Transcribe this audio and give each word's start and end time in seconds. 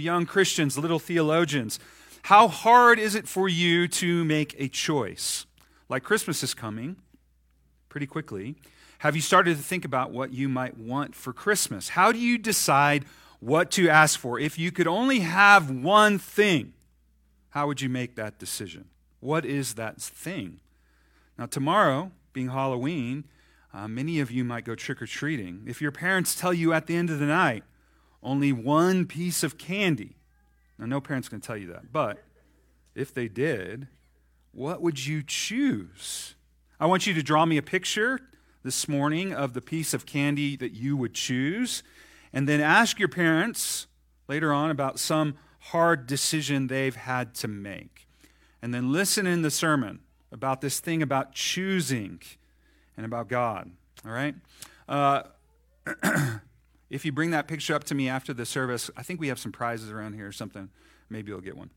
young 0.00 0.26
Christians, 0.26 0.78
little 0.78 0.98
theologians, 0.98 1.78
how 2.22 2.48
hard 2.48 2.98
is 2.98 3.14
it 3.14 3.26
for 3.28 3.48
you 3.48 3.88
to 3.88 4.24
make 4.24 4.54
a 4.58 4.68
choice? 4.68 5.46
Like 5.88 6.02
Christmas 6.02 6.42
is 6.42 6.54
coming 6.54 6.96
pretty 7.88 8.06
quickly. 8.06 8.56
Have 8.98 9.16
you 9.16 9.22
started 9.22 9.56
to 9.56 9.62
think 9.62 9.84
about 9.84 10.10
what 10.10 10.32
you 10.32 10.48
might 10.48 10.76
want 10.76 11.14
for 11.14 11.32
Christmas? 11.32 11.90
How 11.90 12.12
do 12.12 12.18
you 12.18 12.36
decide 12.36 13.04
what 13.40 13.70
to 13.72 13.88
ask 13.88 14.18
for? 14.18 14.38
If 14.38 14.58
you 14.58 14.70
could 14.70 14.86
only 14.86 15.20
have 15.20 15.70
one 15.70 16.18
thing, 16.18 16.74
how 17.50 17.66
would 17.66 17.80
you 17.80 17.88
make 17.88 18.14
that 18.16 18.38
decision? 18.38 18.86
What 19.20 19.44
is 19.44 19.74
that 19.74 20.00
thing? 20.00 20.60
Now, 21.38 21.46
tomorrow, 21.46 22.12
being 22.32 22.48
Halloween, 22.48 23.24
uh, 23.72 23.88
many 23.88 24.20
of 24.20 24.30
you 24.30 24.44
might 24.44 24.64
go 24.64 24.74
trick 24.74 25.00
or 25.00 25.06
treating. 25.06 25.62
If 25.66 25.80
your 25.80 25.92
parents 25.92 26.34
tell 26.34 26.52
you 26.52 26.72
at 26.72 26.86
the 26.86 26.96
end 26.96 27.10
of 27.10 27.18
the 27.18 27.26
night, 27.26 27.64
only 28.22 28.52
one 28.52 29.06
piece 29.06 29.42
of 29.42 29.58
candy. 29.58 30.16
Now, 30.78 30.86
no 30.86 31.00
parent's 31.00 31.28
going 31.28 31.40
to 31.40 31.46
tell 31.46 31.56
you 31.56 31.68
that, 31.68 31.92
but 31.92 32.22
if 32.94 33.12
they 33.12 33.28
did, 33.28 33.88
what 34.52 34.82
would 34.82 35.06
you 35.06 35.22
choose? 35.22 36.34
I 36.78 36.86
want 36.86 37.06
you 37.06 37.14
to 37.14 37.22
draw 37.22 37.44
me 37.44 37.56
a 37.56 37.62
picture 37.62 38.20
this 38.62 38.88
morning 38.88 39.32
of 39.32 39.54
the 39.54 39.60
piece 39.60 39.94
of 39.94 40.06
candy 40.06 40.56
that 40.56 40.72
you 40.72 40.96
would 40.96 41.14
choose, 41.14 41.82
and 42.32 42.48
then 42.48 42.60
ask 42.60 42.98
your 42.98 43.08
parents 43.08 43.86
later 44.28 44.52
on 44.52 44.70
about 44.70 44.98
some 44.98 45.36
hard 45.58 46.06
decision 46.06 46.66
they've 46.66 46.96
had 46.96 47.34
to 47.34 47.48
make. 47.48 48.06
And 48.62 48.74
then 48.74 48.92
listen 48.92 49.26
in 49.26 49.42
the 49.42 49.50
sermon 49.50 50.00
about 50.32 50.60
this 50.60 50.80
thing 50.80 51.02
about 51.02 51.32
choosing 51.32 52.20
and 52.96 53.06
about 53.06 53.28
God. 53.28 53.70
All 54.04 54.12
right? 54.12 54.34
Uh, 54.88 55.22
if 56.90 57.04
you 57.04 57.12
bring 57.12 57.30
that 57.30 57.46
picture 57.46 57.74
up 57.74 57.84
to 57.84 57.94
me 57.94 58.08
after 58.08 58.34
the 58.34 58.44
service, 58.44 58.90
I 58.96 59.02
think 59.02 59.20
we 59.20 59.28
have 59.28 59.38
some 59.38 59.52
prizes 59.52 59.90
around 59.90 60.14
here 60.14 60.26
or 60.26 60.32
something. 60.32 60.68
Maybe 61.08 61.30
you'll 61.30 61.40
get 61.40 61.56
one. 61.56 61.70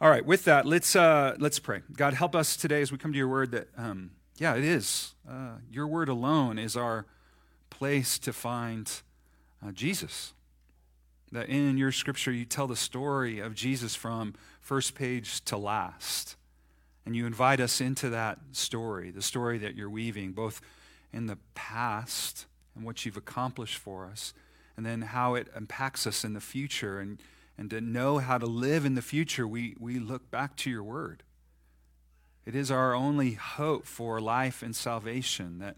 All 0.00 0.08
right, 0.08 0.24
with 0.24 0.44
that, 0.44 0.66
let's, 0.66 0.94
uh, 0.94 1.34
let's 1.38 1.58
pray. 1.58 1.82
God, 1.94 2.14
help 2.14 2.34
us 2.36 2.56
today 2.56 2.80
as 2.82 2.92
we 2.92 2.98
come 2.98 3.12
to 3.12 3.18
your 3.18 3.28
word 3.28 3.50
that, 3.52 3.68
um, 3.76 4.12
yeah, 4.36 4.54
it 4.54 4.64
is. 4.64 5.14
Uh, 5.28 5.56
your 5.70 5.86
word 5.86 6.08
alone 6.08 6.58
is 6.58 6.76
our 6.76 7.06
place 7.70 8.18
to 8.20 8.32
find 8.32 8.90
uh, 9.66 9.72
Jesus. 9.72 10.32
That 11.32 11.48
in 11.48 11.76
your 11.76 11.92
scripture, 11.92 12.30
you 12.30 12.44
tell 12.44 12.66
the 12.66 12.76
story 12.76 13.40
of 13.40 13.54
Jesus 13.54 13.94
from 13.94 14.34
first 14.60 14.94
page 14.94 15.44
to 15.46 15.56
last. 15.56 16.36
And 17.04 17.16
you 17.16 17.26
invite 17.26 17.60
us 17.60 17.80
into 17.80 18.10
that 18.10 18.38
story, 18.52 19.10
the 19.10 19.22
story 19.22 19.58
that 19.58 19.74
you're 19.74 19.90
weaving, 19.90 20.32
both 20.32 20.60
in 21.12 21.26
the 21.26 21.38
past 21.54 22.46
and 22.76 22.84
what 22.84 23.04
you've 23.04 23.16
accomplished 23.16 23.78
for 23.78 24.06
us, 24.06 24.34
and 24.76 24.84
then 24.84 25.00
how 25.00 25.34
it 25.34 25.48
impacts 25.56 26.06
us 26.06 26.24
in 26.24 26.34
the 26.34 26.40
future. 26.40 27.00
And, 27.00 27.18
and 27.56 27.70
to 27.70 27.80
know 27.80 28.18
how 28.18 28.36
to 28.36 28.46
live 28.46 28.84
in 28.84 28.94
the 28.94 29.02
future, 29.02 29.48
we, 29.48 29.74
we 29.80 29.98
look 29.98 30.30
back 30.30 30.56
to 30.56 30.70
your 30.70 30.84
word. 30.84 31.22
It 32.44 32.54
is 32.54 32.70
our 32.70 32.94
only 32.94 33.32
hope 33.32 33.86
for 33.86 34.20
life 34.20 34.62
and 34.62 34.76
salvation 34.76 35.58
that 35.58 35.76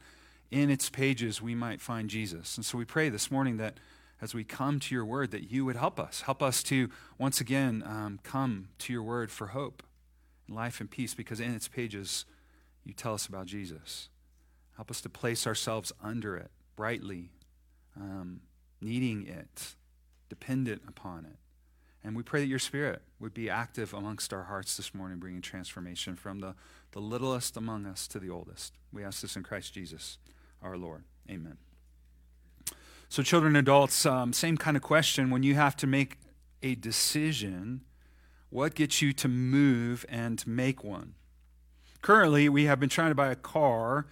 in 0.50 0.68
its 0.68 0.90
pages 0.90 1.40
we 1.40 1.54
might 1.54 1.80
find 1.80 2.10
Jesus. 2.10 2.56
And 2.56 2.66
so 2.66 2.76
we 2.76 2.84
pray 2.84 3.08
this 3.08 3.30
morning 3.30 3.56
that 3.58 3.78
as 4.20 4.34
we 4.34 4.44
come 4.44 4.80
to 4.80 4.94
your 4.94 5.04
word, 5.04 5.30
that 5.30 5.50
you 5.50 5.64
would 5.64 5.76
help 5.76 6.00
us. 6.00 6.22
Help 6.22 6.42
us 6.42 6.62
to 6.64 6.90
once 7.18 7.40
again 7.40 7.82
um, 7.86 8.18
come 8.24 8.68
to 8.78 8.92
your 8.92 9.02
word 9.02 9.30
for 9.30 9.48
hope 9.48 9.82
and 10.46 10.56
life 10.56 10.80
and 10.80 10.90
peace 10.90 11.14
because 11.14 11.38
in 11.40 11.54
its 11.54 11.68
pages 11.68 12.24
you 12.84 12.92
tell 12.92 13.14
us 13.14 13.26
about 13.26 13.46
Jesus. 13.46 14.08
Help 14.76 14.90
us 14.90 15.00
to 15.02 15.08
place 15.08 15.46
ourselves 15.46 15.92
under 16.02 16.36
it 16.36 16.50
brightly, 16.78 17.28
um, 17.96 18.38
needing 18.80 19.26
it, 19.26 19.74
dependent 20.28 20.80
upon 20.86 21.24
it. 21.24 21.36
And 22.04 22.14
we 22.16 22.22
pray 22.22 22.38
that 22.38 22.46
your 22.46 22.60
spirit 22.60 23.02
would 23.18 23.34
be 23.34 23.50
active 23.50 23.92
amongst 23.92 24.32
our 24.32 24.44
hearts 24.44 24.76
this 24.76 24.94
morning, 24.94 25.18
bringing 25.18 25.42
transformation 25.42 26.14
from 26.14 26.38
the, 26.38 26.54
the 26.92 27.00
littlest 27.00 27.56
among 27.56 27.84
us 27.84 28.06
to 28.06 28.20
the 28.20 28.30
oldest. 28.30 28.74
We 28.92 29.02
ask 29.02 29.22
this 29.22 29.34
in 29.34 29.42
Christ 29.42 29.74
Jesus, 29.74 30.18
our 30.62 30.78
Lord. 30.78 31.02
Amen. 31.28 31.56
So, 33.08 33.24
children 33.24 33.56
and 33.56 33.66
adults, 33.66 34.06
um, 34.06 34.32
same 34.32 34.56
kind 34.56 34.76
of 34.76 34.82
question. 34.84 35.30
When 35.30 35.42
you 35.42 35.56
have 35.56 35.74
to 35.78 35.88
make 35.88 36.18
a 36.62 36.76
decision, 36.76 37.80
what 38.50 38.76
gets 38.76 39.02
you 39.02 39.12
to 39.14 39.26
move 39.26 40.06
and 40.08 40.46
make 40.46 40.84
one? 40.84 41.14
Currently, 42.02 42.48
we 42.48 42.66
have 42.66 42.78
been 42.78 42.88
trying 42.88 43.10
to 43.10 43.16
buy 43.16 43.32
a 43.32 43.36
car 43.36 44.06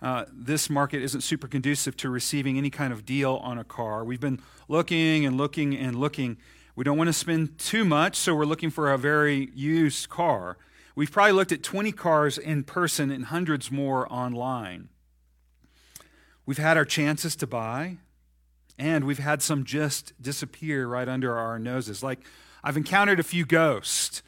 uh, 0.00 0.24
this 0.32 0.70
market 0.70 1.02
isn't 1.02 1.22
super 1.22 1.48
conducive 1.48 1.96
to 1.96 2.08
receiving 2.08 2.56
any 2.56 2.70
kind 2.70 2.92
of 2.92 3.04
deal 3.04 3.36
on 3.42 3.58
a 3.58 3.64
car. 3.64 4.04
We've 4.04 4.20
been 4.20 4.40
looking 4.68 5.26
and 5.26 5.36
looking 5.36 5.76
and 5.76 5.96
looking. 5.96 6.38
We 6.76 6.84
don't 6.84 6.96
want 6.96 7.08
to 7.08 7.12
spend 7.12 7.58
too 7.58 7.84
much, 7.84 8.16
so 8.16 8.34
we're 8.34 8.44
looking 8.44 8.70
for 8.70 8.92
a 8.92 8.98
very 8.98 9.50
used 9.54 10.08
car. 10.08 10.56
We've 10.94 11.10
probably 11.10 11.32
looked 11.32 11.52
at 11.52 11.62
20 11.62 11.90
cars 11.92 12.38
in 12.38 12.62
person 12.64 13.10
and 13.10 13.26
hundreds 13.26 13.70
more 13.70 14.12
online. 14.12 14.88
We've 16.46 16.58
had 16.58 16.76
our 16.76 16.84
chances 16.84 17.34
to 17.36 17.46
buy, 17.46 17.96
and 18.78 19.04
we've 19.04 19.18
had 19.18 19.42
some 19.42 19.64
just 19.64 20.12
disappear 20.22 20.86
right 20.86 21.08
under 21.08 21.36
our 21.36 21.58
noses. 21.58 22.02
Like, 22.02 22.20
I've 22.62 22.76
encountered 22.76 23.18
a 23.18 23.24
few 23.24 23.44
ghosts. 23.44 24.22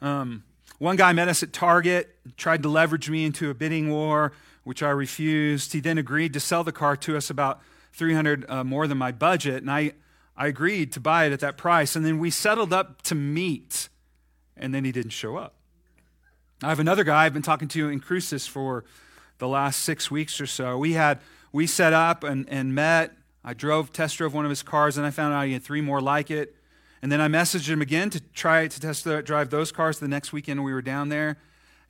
Um, 0.00 0.44
one 0.78 0.96
guy 0.96 1.12
met 1.12 1.28
us 1.28 1.42
at 1.42 1.52
Target, 1.52 2.16
tried 2.36 2.62
to 2.62 2.68
leverage 2.68 3.10
me 3.10 3.24
into 3.24 3.50
a 3.50 3.54
bidding 3.54 3.90
war 3.90 4.32
which 4.66 4.82
I 4.82 4.90
refused. 4.90 5.74
He 5.74 5.78
then 5.78 5.96
agreed 5.96 6.32
to 6.32 6.40
sell 6.40 6.64
the 6.64 6.72
car 6.72 6.96
to 6.96 7.16
us 7.16 7.30
about 7.30 7.60
300 7.92 8.44
uh, 8.48 8.64
more 8.64 8.88
than 8.88 8.98
my 8.98 9.12
budget, 9.12 9.62
and 9.62 9.70
I, 9.70 9.92
I 10.36 10.48
agreed 10.48 10.90
to 10.94 11.00
buy 11.00 11.26
it 11.26 11.32
at 11.32 11.38
that 11.38 11.56
price. 11.56 11.94
And 11.94 12.04
then 12.04 12.18
we 12.18 12.30
settled 12.30 12.72
up 12.72 13.00
to 13.02 13.14
meet, 13.14 13.88
and 14.56 14.74
then 14.74 14.84
he 14.84 14.90
didn't 14.90 15.12
show 15.12 15.36
up. 15.36 15.54
I 16.64 16.68
have 16.70 16.80
another 16.80 17.04
guy 17.04 17.26
I've 17.26 17.32
been 17.32 17.42
talking 17.42 17.68
to 17.68 17.88
in 17.88 18.00
Cruces 18.00 18.48
for 18.48 18.84
the 19.38 19.46
last 19.46 19.82
six 19.82 20.10
weeks 20.10 20.40
or 20.40 20.48
so. 20.48 20.76
We 20.76 20.94
had 20.94 21.20
we 21.52 21.68
set 21.68 21.92
up 21.92 22.24
and, 22.24 22.44
and 22.48 22.74
met. 22.74 23.12
I 23.44 23.54
drove, 23.54 23.92
test 23.92 24.18
drove 24.18 24.34
one 24.34 24.44
of 24.44 24.50
his 24.50 24.64
cars, 24.64 24.96
and 24.96 25.06
I 25.06 25.12
found 25.12 25.32
out 25.32 25.46
he 25.46 25.52
had 25.52 25.62
three 25.62 25.80
more 25.80 26.00
like 26.00 26.28
it. 26.28 26.56
And 27.02 27.12
then 27.12 27.20
I 27.20 27.28
messaged 27.28 27.68
him 27.68 27.82
again 27.82 28.10
to 28.10 28.20
try 28.34 28.66
to 28.66 28.80
test 28.80 29.06
drive 29.24 29.50
those 29.50 29.70
cars 29.70 30.00
the 30.00 30.08
next 30.08 30.32
weekend 30.32 30.64
we 30.64 30.72
were 30.72 30.82
down 30.82 31.08
there 31.08 31.36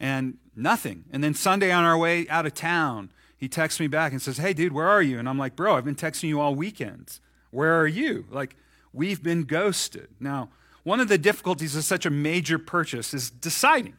and 0.00 0.38
nothing. 0.54 1.04
And 1.12 1.22
then 1.22 1.34
Sunday 1.34 1.70
on 1.72 1.84
our 1.84 1.96
way 1.96 2.28
out 2.28 2.46
of 2.46 2.54
town, 2.54 3.10
he 3.36 3.48
texts 3.48 3.80
me 3.80 3.86
back 3.86 4.12
and 4.12 4.20
says, 4.20 4.38
Hey, 4.38 4.52
dude, 4.52 4.72
where 4.72 4.88
are 4.88 5.02
you? 5.02 5.18
And 5.18 5.28
I'm 5.28 5.38
like, 5.38 5.56
Bro, 5.56 5.76
I've 5.76 5.84
been 5.84 5.94
texting 5.94 6.28
you 6.28 6.40
all 6.40 6.54
weekend. 6.54 7.18
Where 7.50 7.78
are 7.78 7.86
you? 7.86 8.26
Like, 8.30 8.56
we've 8.92 9.22
been 9.22 9.44
ghosted. 9.44 10.08
Now, 10.20 10.50
one 10.82 11.00
of 11.00 11.08
the 11.08 11.18
difficulties 11.18 11.74
of 11.74 11.84
such 11.84 12.06
a 12.06 12.10
major 12.10 12.58
purchase 12.58 13.12
is 13.12 13.30
deciding. 13.30 13.96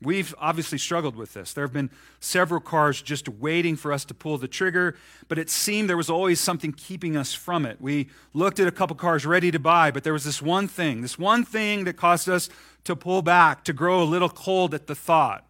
We've 0.00 0.32
obviously 0.38 0.78
struggled 0.78 1.16
with 1.16 1.34
this. 1.34 1.52
There 1.52 1.64
have 1.64 1.72
been 1.72 1.90
several 2.20 2.60
cars 2.60 3.02
just 3.02 3.28
waiting 3.28 3.74
for 3.74 3.92
us 3.92 4.04
to 4.04 4.14
pull 4.14 4.38
the 4.38 4.46
trigger, 4.46 4.96
but 5.26 5.38
it 5.38 5.50
seemed 5.50 5.90
there 5.90 5.96
was 5.96 6.10
always 6.10 6.38
something 6.40 6.72
keeping 6.72 7.16
us 7.16 7.34
from 7.34 7.66
it. 7.66 7.80
We 7.80 8.08
looked 8.32 8.60
at 8.60 8.68
a 8.68 8.72
couple 8.72 8.94
cars 8.94 9.26
ready 9.26 9.50
to 9.50 9.58
buy, 9.58 9.90
but 9.90 10.04
there 10.04 10.12
was 10.12 10.22
this 10.24 10.40
one 10.40 10.68
thing, 10.68 11.00
this 11.02 11.18
one 11.18 11.44
thing 11.44 11.82
that 11.84 11.94
caused 11.94 12.28
us 12.28 12.48
to 12.84 12.94
pull 12.94 13.22
back, 13.22 13.64
to 13.64 13.72
grow 13.72 14.00
a 14.00 14.04
little 14.04 14.28
cold 14.28 14.72
at 14.72 14.86
the 14.86 14.94
thought. 14.94 15.44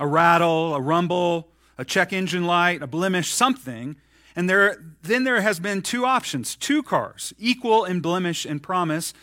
A 0.00 0.06
rattle, 0.06 0.74
a 0.74 0.80
rumble, 0.80 1.52
a 1.78 1.84
check 1.84 2.12
engine 2.12 2.46
light, 2.46 2.82
a 2.82 2.88
blemish, 2.88 3.32
something. 3.32 3.96
And 4.34 4.50
there, 4.50 4.82
then 5.02 5.22
there 5.22 5.42
has 5.42 5.60
been 5.60 5.80
two 5.80 6.04
options, 6.04 6.56
two 6.56 6.82
cars, 6.82 7.32
equal 7.38 7.84
in 7.84 8.00
blemish 8.00 8.44
and 8.44 8.60
promise. 8.60 9.14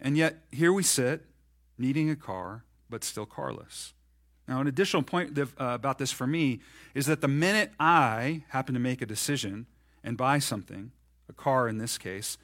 And 0.00 0.16
yet 0.16 0.44
here 0.52 0.72
we 0.72 0.84
sit, 0.84 1.24
needing 1.76 2.08
a 2.08 2.16
car, 2.16 2.64
but 2.88 3.02
still 3.02 3.26
carless. 3.26 3.94
Now, 4.48 4.60
an 4.60 4.66
additional 4.66 5.02
point 5.02 5.36
uh, 5.38 5.46
about 5.58 5.98
this 5.98 6.12
for 6.12 6.26
me 6.26 6.60
is 6.94 7.06
that 7.06 7.20
the 7.20 7.28
minute 7.28 7.72
I 7.80 8.44
happen 8.50 8.74
to 8.74 8.80
make 8.80 9.02
a 9.02 9.06
decision 9.06 9.66
and 10.04 10.16
buy 10.16 10.38
something, 10.38 10.92
a 11.28 11.32
car 11.32 11.68
in 11.68 11.78
this 11.78 11.98
case, 11.98 12.38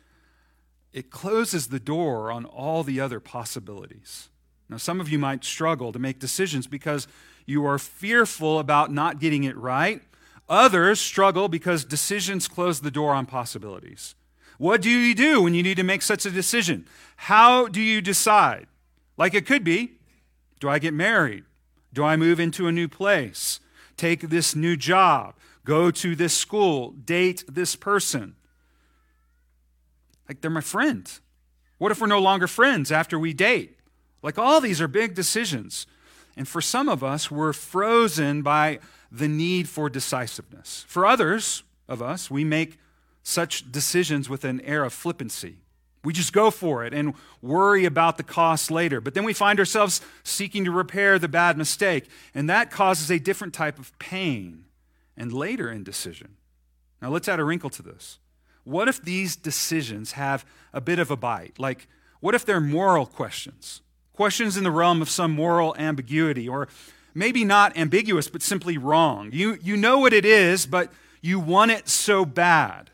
it 0.92 1.10
closes 1.10 1.68
the 1.68 1.80
door 1.80 2.30
on 2.30 2.44
all 2.44 2.82
the 2.82 3.00
other 3.00 3.20
possibilities. 3.20 4.28
Now, 4.68 4.78
some 4.78 5.00
of 5.00 5.08
you 5.08 5.18
might 5.18 5.44
struggle 5.44 5.92
to 5.92 5.98
make 5.98 6.18
decisions 6.18 6.66
because 6.66 7.06
you 7.46 7.64
are 7.66 7.78
fearful 7.78 8.58
about 8.58 8.92
not 8.92 9.20
getting 9.20 9.44
it 9.44 9.56
right. 9.56 10.02
Others 10.48 11.00
struggle 11.00 11.48
because 11.48 11.84
decisions 11.84 12.48
close 12.48 12.80
the 12.80 12.90
door 12.90 13.12
on 13.12 13.26
possibilities. 13.26 14.14
What 14.58 14.82
do 14.82 14.90
you 14.90 15.14
do 15.14 15.42
when 15.42 15.54
you 15.54 15.62
need 15.62 15.76
to 15.76 15.82
make 15.82 16.02
such 16.02 16.26
a 16.26 16.30
decision? 16.30 16.86
How 17.16 17.68
do 17.68 17.80
you 17.80 18.00
decide? 18.00 18.66
Like 19.16 19.34
it 19.34 19.46
could 19.46 19.64
be 19.64 19.92
do 20.60 20.68
I 20.68 20.78
get 20.78 20.94
married? 20.94 21.44
Do 21.92 22.04
I 22.04 22.16
move 22.16 22.40
into 22.40 22.66
a 22.66 22.72
new 22.72 22.88
place? 22.88 23.60
Take 23.96 24.28
this 24.28 24.56
new 24.56 24.76
job? 24.76 25.34
Go 25.64 25.90
to 25.90 26.16
this 26.16 26.34
school? 26.34 26.90
Date 26.90 27.44
this 27.48 27.76
person? 27.76 28.34
Like 30.28 30.40
they're 30.40 30.50
my 30.50 30.60
friend. 30.60 31.10
What 31.78 31.92
if 31.92 32.00
we're 32.00 32.06
no 32.06 32.20
longer 32.20 32.46
friends 32.46 32.90
after 32.90 33.18
we 33.18 33.32
date? 33.32 33.78
Like 34.22 34.38
all 34.38 34.60
these 34.60 34.80
are 34.80 34.88
big 34.88 35.14
decisions. 35.14 35.86
And 36.36 36.48
for 36.48 36.60
some 36.60 36.88
of 36.88 37.04
us, 37.04 37.30
we're 37.30 37.52
frozen 37.52 38.42
by 38.42 38.78
the 39.10 39.28
need 39.28 39.68
for 39.68 39.90
decisiveness. 39.90 40.84
For 40.88 41.04
others 41.04 41.64
of 41.88 42.00
us, 42.00 42.30
we 42.30 42.44
make 42.44 42.78
such 43.22 43.70
decisions 43.70 44.28
with 44.28 44.44
an 44.44 44.60
air 44.62 44.84
of 44.84 44.92
flippancy. 44.92 45.61
We 46.04 46.12
just 46.12 46.32
go 46.32 46.50
for 46.50 46.84
it 46.84 46.92
and 46.92 47.14
worry 47.40 47.84
about 47.84 48.16
the 48.16 48.22
cost 48.22 48.70
later. 48.70 49.00
But 49.00 49.14
then 49.14 49.24
we 49.24 49.32
find 49.32 49.58
ourselves 49.58 50.00
seeking 50.24 50.64
to 50.64 50.70
repair 50.70 51.18
the 51.18 51.28
bad 51.28 51.56
mistake, 51.56 52.08
and 52.34 52.48
that 52.50 52.70
causes 52.70 53.10
a 53.10 53.18
different 53.18 53.54
type 53.54 53.78
of 53.78 53.96
pain 53.98 54.64
and 55.16 55.32
later 55.32 55.70
indecision. 55.70 56.36
Now, 57.00 57.10
let's 57.10 57.28
add 57.28 57.40
a 57.40 57.44
wrinkle 57.44 57.70
to 57.70 57.82
this. 57.82 58.18
What 58.64 58.88
if 58.88 59.02
these 59.02 59.34
decisions 59.34 60.12
have 60.12 60.44
a 60.72 60.80
bit 60.80 60.98
of 60.98 61.10
a 61.10 61.16
bite? 61.16 61.58
Like, 61.58 61.88
what 62.20 62.34
if 62.34 62.46
they're 62.46 62.60
moral 62.60 63.06
questions? 63.06 63.80
Questions 64.12 64.56
in 64.56 64.62
the 64.62 64.70
realm 64.70 65.02
of 65.02 65.10
some 65.10 65.32
moral 65.32 65.74
ambiguity, 65.76 66.48
or 66.48 66.68
maybe 67.14 67.44
not 67.44 67.76
ambiguous, 67.76 68.28
but 68.28 68.42
simply 68.42 68.78
wrong. 68.78 69.30
You, 69.32 69.58
you 69.60 69.76
know 69.76 69.98
what 69.98 70.12
it 70.12 70.24
is, 70.24 70.66
but 70.66 70.92
you 71.20 71.40
want 71.40 71.72
it 71.72 71.88
so 71.88 72.24
bad. 72.24 72.91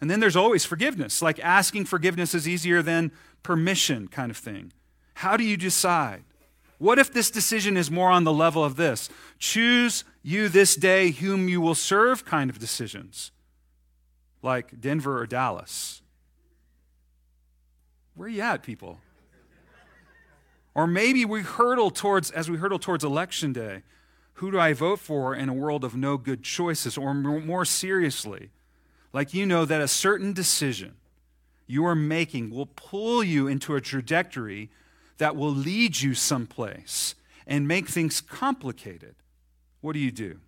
And 0.00 0.10
then 0.10 0.20
there's 0.20 0.36
always 0.36 0.64
forgiveness, 0.64 1.22
like 1.22 1.38
asking 1.40 1.86
forgiveness 1.86 2.34
is 2.34 2.46
easier 2.46 2.82
than 2.82 3.12
permission, 3.42 4.08
kind 4.08 4.30
of 4.30 4.36
thing. 4.36 4.72
How 5.14 5.36
do 5.36 5.44
you 5.44 5.56
decide? 5.56 6.24
What 6.78 6.98
if 6.98 7.10
this 7.12 7.30
decision 7.30 7.76
is 7.76 7.90
more 7.90 8.10
on 8.10 8.24
the 8.24 8.32
level 8.32 8.62
of 8.62 8.76
this? 8.76 9.08
Choose 9.38 10.04
you 10.22 10.48
this 10.48 10.76
day 10.76 11.10
whom 11.10 11.48
you 11.48 11.60
will 11.60 11.74
serve 11.74 12.26
kind 12.26 12.50
of 12.50 12.58
decisions, 12.58 13.32
like 14.42 14.78
Denver 14.80 15.18
or 15.18 15.26
Dallas. 15.26 16.02
Where 18.14 18.26
are 18.26 18.30
you 18.30 18.42
at, 18.42 18.62
people? 18.62 19.00
Or 20.74 20.86
maybe 20.86 21.24
we 21.24 21.40
hurtle 21.40 21.90
towards, 21.90 22.30
as 22.30 22.50
we 22.50 22.58
hurtle 22.58 22.78
towards 22.78 23.02
election 23.02 23.54
day, 23.54 23.82
who 24.34 24.50
do 24.50 24.60
I 24.60 24.74
vote 24.74 24.98
for 24.98 25.34
in 25.34 25.48
a 25.48 25.54
world 25.54 25.84
of 25.84 25.96
no 25.96 26.18
good 26.18 26.42
choices? 26.42 26.98
Or 26.98 27.14
more 27.14 27.64
seriously, 27.64 28.50
like 29.16 29.32
you 29.32 29.46
know 29.46 29.64
that 29.64 29.80
a 29.80 29.88
certain 29.88 30.34
decision 30.34 30.94
you 31.66 31.86
are 31.86 31.94
making 31.94 32.50
will 32.50 32.66
pull 32.66 33.24
you 33.24 33.48
into 33.48 33.74
a 33.74 33.80
trajectory 33.80 34.68
that 35.16 35.34
will 35.34 35.50
lead 35.50 35.98
you 35.98 36.12
someplace 36.12 37.14
and 37.46 37.66
make 37.66 37.88
things 37.88 38.20
complicated. 38.20 39.14
What 39.80 39.94
do 39.94 40.00
you 40.00 40.10
do? 40.10 40.40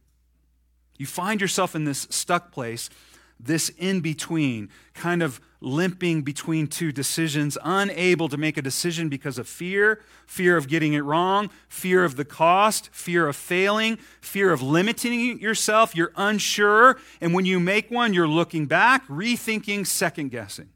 You 0.99 1.07
find 1.07 1.41
yourself 1.41 1.75
in 1.75 1.85
this 1.85 2.07
stuck 2.11 2.53
place 2.53 2.91
this 3.41 3.69
in 3.71 4.01
between, 4.01 4.69
kind 4.95 5.23
of 5.23 5.41
limping 5.61 6.23
between 6.23 6.67
two 6.67 6.93
decisions, 6.93 7.59
unable 7.65 8.29
to 8.29 8.37
make 8.37 8.57
a 8.57 8.63
decision 8.63 9.09
because 9.09 9.39
of 9.39 9.49
fear 9.49 10.01
fear 10.29 10.59
of 10.59 10.69
getting 10.69 10.93
it 10.93 11.01
wrong, 11.01 11.49
fear 11.69 12.05
of 12.05 12.17
the 12.17 12.25
cost, 12.25 12.91
fear 12.93 13.27
of 13.27 13.35
failing, 13.35 13.97
fear 14.21 14.53
of 14.53 14.61
limiting 14.61 15.41
yourself. 15.41 15.97
You're 15.97 16.13
unsure. 16.17 16.99
And 17.21 17.33
when 17.33 17.47
you 17.47 17.59
make 17.59 17.91
one, 17.91 18.13
you're 18.13 18.29
looking 18.29 18.67
back, 18.67 19.07
rethinking, 19.09 19.87
second 19.87 20.31
guessing. 20.31 20.69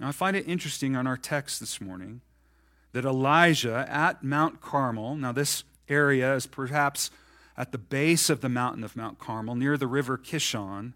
Now, 0.00 0.08
I 0.08 0.12
find 0.12 0.34
it 0.34 0.48
interesting 0.48 0.96
on 0.96 1.06
our 1.06 1.18
text 1.18 1.60
this 1.60 1.78
morning 1.78 2.22
that 2.92 3.04
Elijah 3.04 3.86
at 3.86 4.24
Mount 4.24 4.62
Carmel, 4.62 5.14
now, 5.16 5.32
this 5.32 5.64
area 5.86 6.34
is 6.34 6.46
perhaps 6.46 7.10
at 7.54 7.70
the 7.70 7.78
base 7.78 8.30
of 8.30 8.40
the 8.40 8.48
mountain 8.48 8.82
of 8.82 8.96
Mount 8.96 9.18
Carmel, 9.18 9.56
near 9.56 9.76
the 9.76 9.86
river 9.86 10.16
Kishon. 10.16 10.94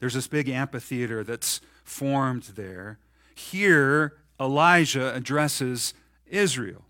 There's 0.00 0.14
this 0.14 0.28
big 0.28 0.48
amphitheater 0.48 1.24
that's 1.24 1.60
formed 1.84 2.44
there. 2.54 2.98
Here, 3.34 4.14
Elijah 4.40 5.14
addresses 5.14 5.94
Israel. 6.26 6.84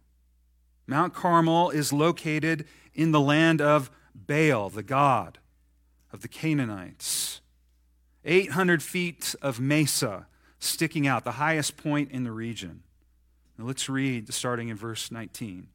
Mount 0.86 1.14
Carmel 1.14 1.70
is 1.70 1.92
located 1.92 2.66
in 2.94 3.12
the 3.12 3.20
land 3.20 3.60
of 3.60 3.90
Baal, 4.14 4.70
the 4.70 4.82
god 4.82 5.38
of 6.12 6.22
the 6.22 6.28
Canaanites. 6.28 7.40
800 8.24 8.82
feet 8.82 9.34
of 9.40 9.60
mesa 9.60 10.26
sticking 10.58 11.06
out, 11.06 11.24
the 11.24 11.32
highest 11.32 11.76
point 11.76 12.10
in 12.10 12.24
the 12.24 12.32
region. 12.32 12.82
Now 13.56 13.66
let's 13.66 13.88
read 13.88 14.32
starting 14.32 14.68
in 14.68 14.76
verse 14.76 15.10
19. 15.10 15.68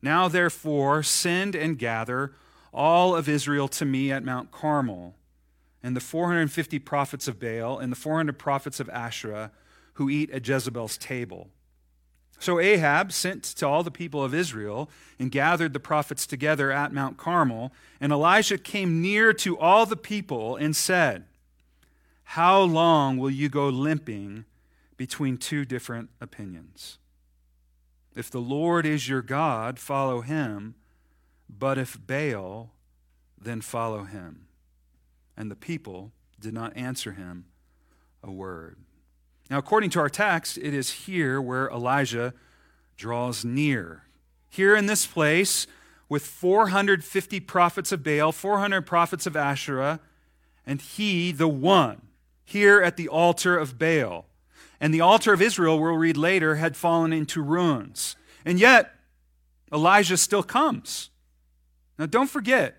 Now, 0.00 0.26
therefore, 0.26 1.04
send 1.04 1.54
and 1.54 1.78
gather 1.78 2.34
all 2.72 3.14
of 3.14 3.28
Israel 3.28 3.68
to 3.68 3.84
me 3.84 4.10
at 4.10 4.24
Mount 4.24 4.50
Carmel 4.50 5.14
and 5.82 5.96
the 5.96 6.00
450 6.00 6.78
prophets 6.78 7.28
of 7.28 7.40
Baal 7.40 7.78
and 7.78 7.90
the 7.90 7.96
400 7.96 8.38
prophets 8.38 8.80
of 8.80 8.88
Asherah 8.90 9.50
who 9.94 10.08
eat 10.08 10.30
at 10.30 10.46
Jezebel's 10.46 10.96
table. 10.96 11.50
So 12.38 12.58
Ahab 12.58 13.12
sent 13.12 13.44
to 13.44 13.68
all 13.68 13.84
the 13.84 13.90
people 13.90 14.24
of 14.24 14.34
Israel 14.34 14.90
and 15.18 15.30
gathered 15.30 15.72
the 15.72 15.80
prophets 15.80 16.26
together 16.26 16.72
at 16.72 16.92
Mount 16.92 17.16
Carmel. 17.16 17.72
And 18.00 18.10
Elijah 18.10 18.58
came 18.58 19.00
near 19.00 19.32
to 19.34 19.56
all 19.58 19.86
the 19.86 19.96
people 19.96 20.56
and 20.56 20.74
said, 20.74 21.24
How 22.24 22.60
long 22.60 23.16
will 23.16 23.30
you 23.30 23.48
go 23.48 23.68
limping 23.68 24.44
between 24.96 25.36
two 25.36 25.64
different 25.64 26.10
opinions? 26.20 26.98
If 28.16 28.28
the 28.28 28.40
Lord 28.40 28.86
is 28.86 29.08
your 29.08 29.22
God, 29.22 29.78
follow 29.78 30.20
him. 30.20 30.74
But 31.48 31.78
if 31.78 31.96
Baal, 32.06 32.72
then 33.40 33.60
follow 33.60 34.02
him. 34.04 34.46
And 35.36 35.50
the 35.50 35.56
people 35.56 36.12
did 36.38 36.54
not 36.54 36.76
answer 36.76 37.12
him 37.12 37.46
a 38.22 38.30
word. 38.30 38.76
Now, 39.50 39.58
according 39.58 39.90
to 39.90 40.00
our 40.00 40.08
text, 40.08 40.58
it 40.58 40.72
is 40.74 40.90
here 40.90 41.40
where 41.40 41.68
Elijah 41.70 42.34
draws 42.96 43.44
near. 43.44 44.04
Here 44.48 44.76
in 44.76 44.86
this 44.86 45.06
place, 45.06 45.66
with 46.08 46.26
450 46.26 47.40
prophets 47.40 47.90
of 47.92 48.02
Baal, 48.02 48.32
400 48.32 48.82
prophets 48.82 49.26
of 49.26 49.36
Asherah, 49.36 50.00
and 50.66 50.80
he, 50.80 51.32
the 51.32 51.48
one, 51.48 52.02
here 52.44 52.80
at 52.82 52.96
the 52.96 53.08
altar 53.08 53.56
of 53.56 53.78
Baal. 53.78 54.26
And 54.80 54.92
the 54.92 55.00
altar 55.00 55.32
of 55.32 55.40
Israel, 55.40 55.78
we'll 55.80 55.94
read 55.94 56.16
later, 56.16 56.56
had 56.56 56.76
fallen 56.76 57.12
into 57.12 57.40
ruins. 57.40 58.16
And 58.44 58.60
yet, 58.60 58.94
Elijah 59.72 60.16
still 60.16 60.42
comes. 60.42 61.10
Now, 61.98 62.06
don't 62.06 62.28
forget, 62.28 62.76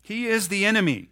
he 0.00 0.26
is 0.26 0.48
the 0.48 0.64
enemy. 0.64 1.08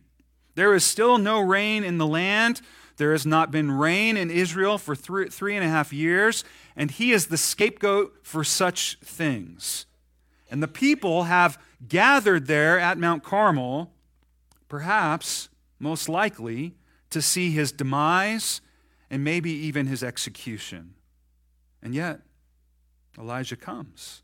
There 0.55 0.75
is 0.75 0.85
still 0.85 1.19
no 1.19 1.41
rain 1.41 1.85
in 1.85 1.99
the 1.99 2.07
land. 2.07 2.61
There 2.97 3.13
has 3.13 3.25
not 3.25 3.51
been 3.51 3.71
rain 3.71 4.17
in 4.17 4.31
Israel 4.31 4.79
for 4.79 4.95
three, 4.95 5.29
three 5.29 5.57
and 5.57 5.65
a 5.65 5.69
half 5.69 5.93
years, 5.93 6.45
and 6.77 6.91
he 6.91 7.13
is 7.13 7.27
the 7.27 7.37
scapegoat 7.37 8.19
for 8.23 8.45
such 8.45 8.99
things. 9.03 9.87
And 10.51 10.63
the 10.63 10.69
people 10.69 11.25
have 11.25 11.59
gathered 11.89 12.47
there 12.47 12.79
at 12.79 12.99
Mount 12.99 13.23
Carmel, 13.23 13.91
perhaps, 14.69 15.49
most 15.79 16.09
likely, 16.09 16.75
to 17.11 17.23
see 17.23 17.51
his 17.51 17.73
demise 17.73 18.61
and 19.11 19.25
maybe 19.25 19.51
even 19.51 19.87
his 19.87 20.03
execution. 20.03 20.95
And 21.83 21.95
yet, 21.95 22.21
Elijah 23.19 23.57
comes 23.57 24.23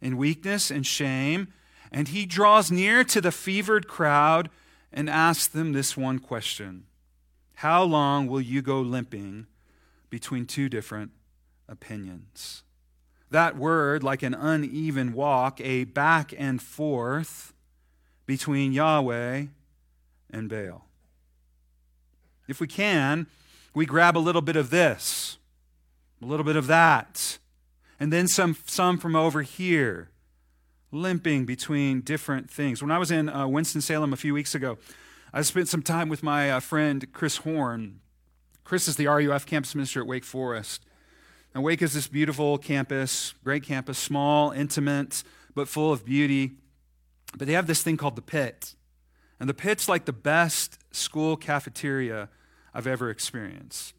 in 0.00 0.16
weakness 0.16 0.70
and 0.70 0.86
shame, 0.86 1.48
and 1.90 2.08
he 2.08 2.26
draws 2.26 2.70
near 2.70 3.02
to 3.04 3.20
the 3.20 3.32
fevered 3.32 3.88
crowd 3.88 4.50
and 4.92 5.10
ask 5.10 5.52
them 5.52 5.72
this 5.72 5.96
one 5.96 6.18
question 6.18 6.84
How 7.56 7.82
long 7.82 8.26
will 8.26 8.40
you 8.40 8.62
go 8.62 8.80
limping 8.80 9.46
between 10.10 10.46
two 10.46 10.68
different 10.68 11.12
opinions? 11.68 12.62
That 13.30 13.56
word, 13.56 14.02
like 14.02 14.22
an 14.22 14.34
uneven 14.34 15.12
walk, 15.12 15.60
a 15.60 15.84
back 15.84 16.32
and 16.36 16.62
forth 16.62 17.52
between 18.24 18.72
Yahweh 18.72 19.46
and 20.30 20.48
Baal. 20.48 20.86
If 22.48 22.60
we 22.60 22.66
can, 22.66 23.26
we 23.74 23.84
grab 23.84 24.16
a 24.16 24.20
little 24.20 24.42
bit 24.42 24.56
of 24.56 24.70
this, 24.70 25.38
a 26.22 26.26
little 26.26 26.44
bit 26.44 26.56
of 26.56 26.68
that, 26.68 27.38
and 27.98 28.12
then 28.12 28.28
some, 28.28 28.56
some 28.66 28.98
from 28.98 29.16
over 29.16 29.42
here 29.42 30.10
limping 30.96 31.44
between 31.44 32.00
different 32.00 32.50
things. 32.50 32.82
When 32.82 32.90
I 32.90 32.98
was 32.98 33.10
in 33.10 33.28
uh, 33.28 33.46
Winston-Salem 33.46 34.12
a 34.12 34.16
few 34.16 34.34
weeks 34.34 34.54
ago, 34.54 34.78
I 35.32 35.42
spent 35.42 35.68
some 35.68 35.82
time 35.82 36.08
with 36.08 36.22
my 36.22 36.50
uh, 36.50 36.60
friend 36.60 37.12
Chris 37.12 37.38
Horn. 37.38 38.00
Chris 38.64 38.88
is 38.88 38.96
the 38.96 39.06
RUF 39.06 39.46
campus 39.46 39.74
minister 39.74 40.00
at 40.00 40.06
Wake 40.06 40.24
Forest. 40.24 40.84
And 41.54 41.62
Wake 41.62 41.82
is 41.82 41.92
this 41.92 42.08
beautiful 42.08 42.58
campus, 42.58 43.34
great 43.44 43.62
campus, 43.62 43.98
small, 43.98 44.50
intimate, 44.50 45.22
but 45.54 45.68
full 45.68 45.92
of 45.92 46.04
beauty. 46.04 46.52
But 47.36 47.46
they 47.46 47.54
have 47.54 47.66
this 47.66 47.82
thing 47.82 47.96
called 47.96 48.16
the 48.16 48.22
pit. 48.22 48.74
And 49.38 49.48
the 49.48 49.54
pit's 49.54 49.88
like 49.88 50.06
the 50.06 50.12
best 50.12 50.78
school 50.94 51.36
cafeteria 51.36 52.28
I've 52.72 52.86
ever 52.86 53.10
experienced. 53.10 53.94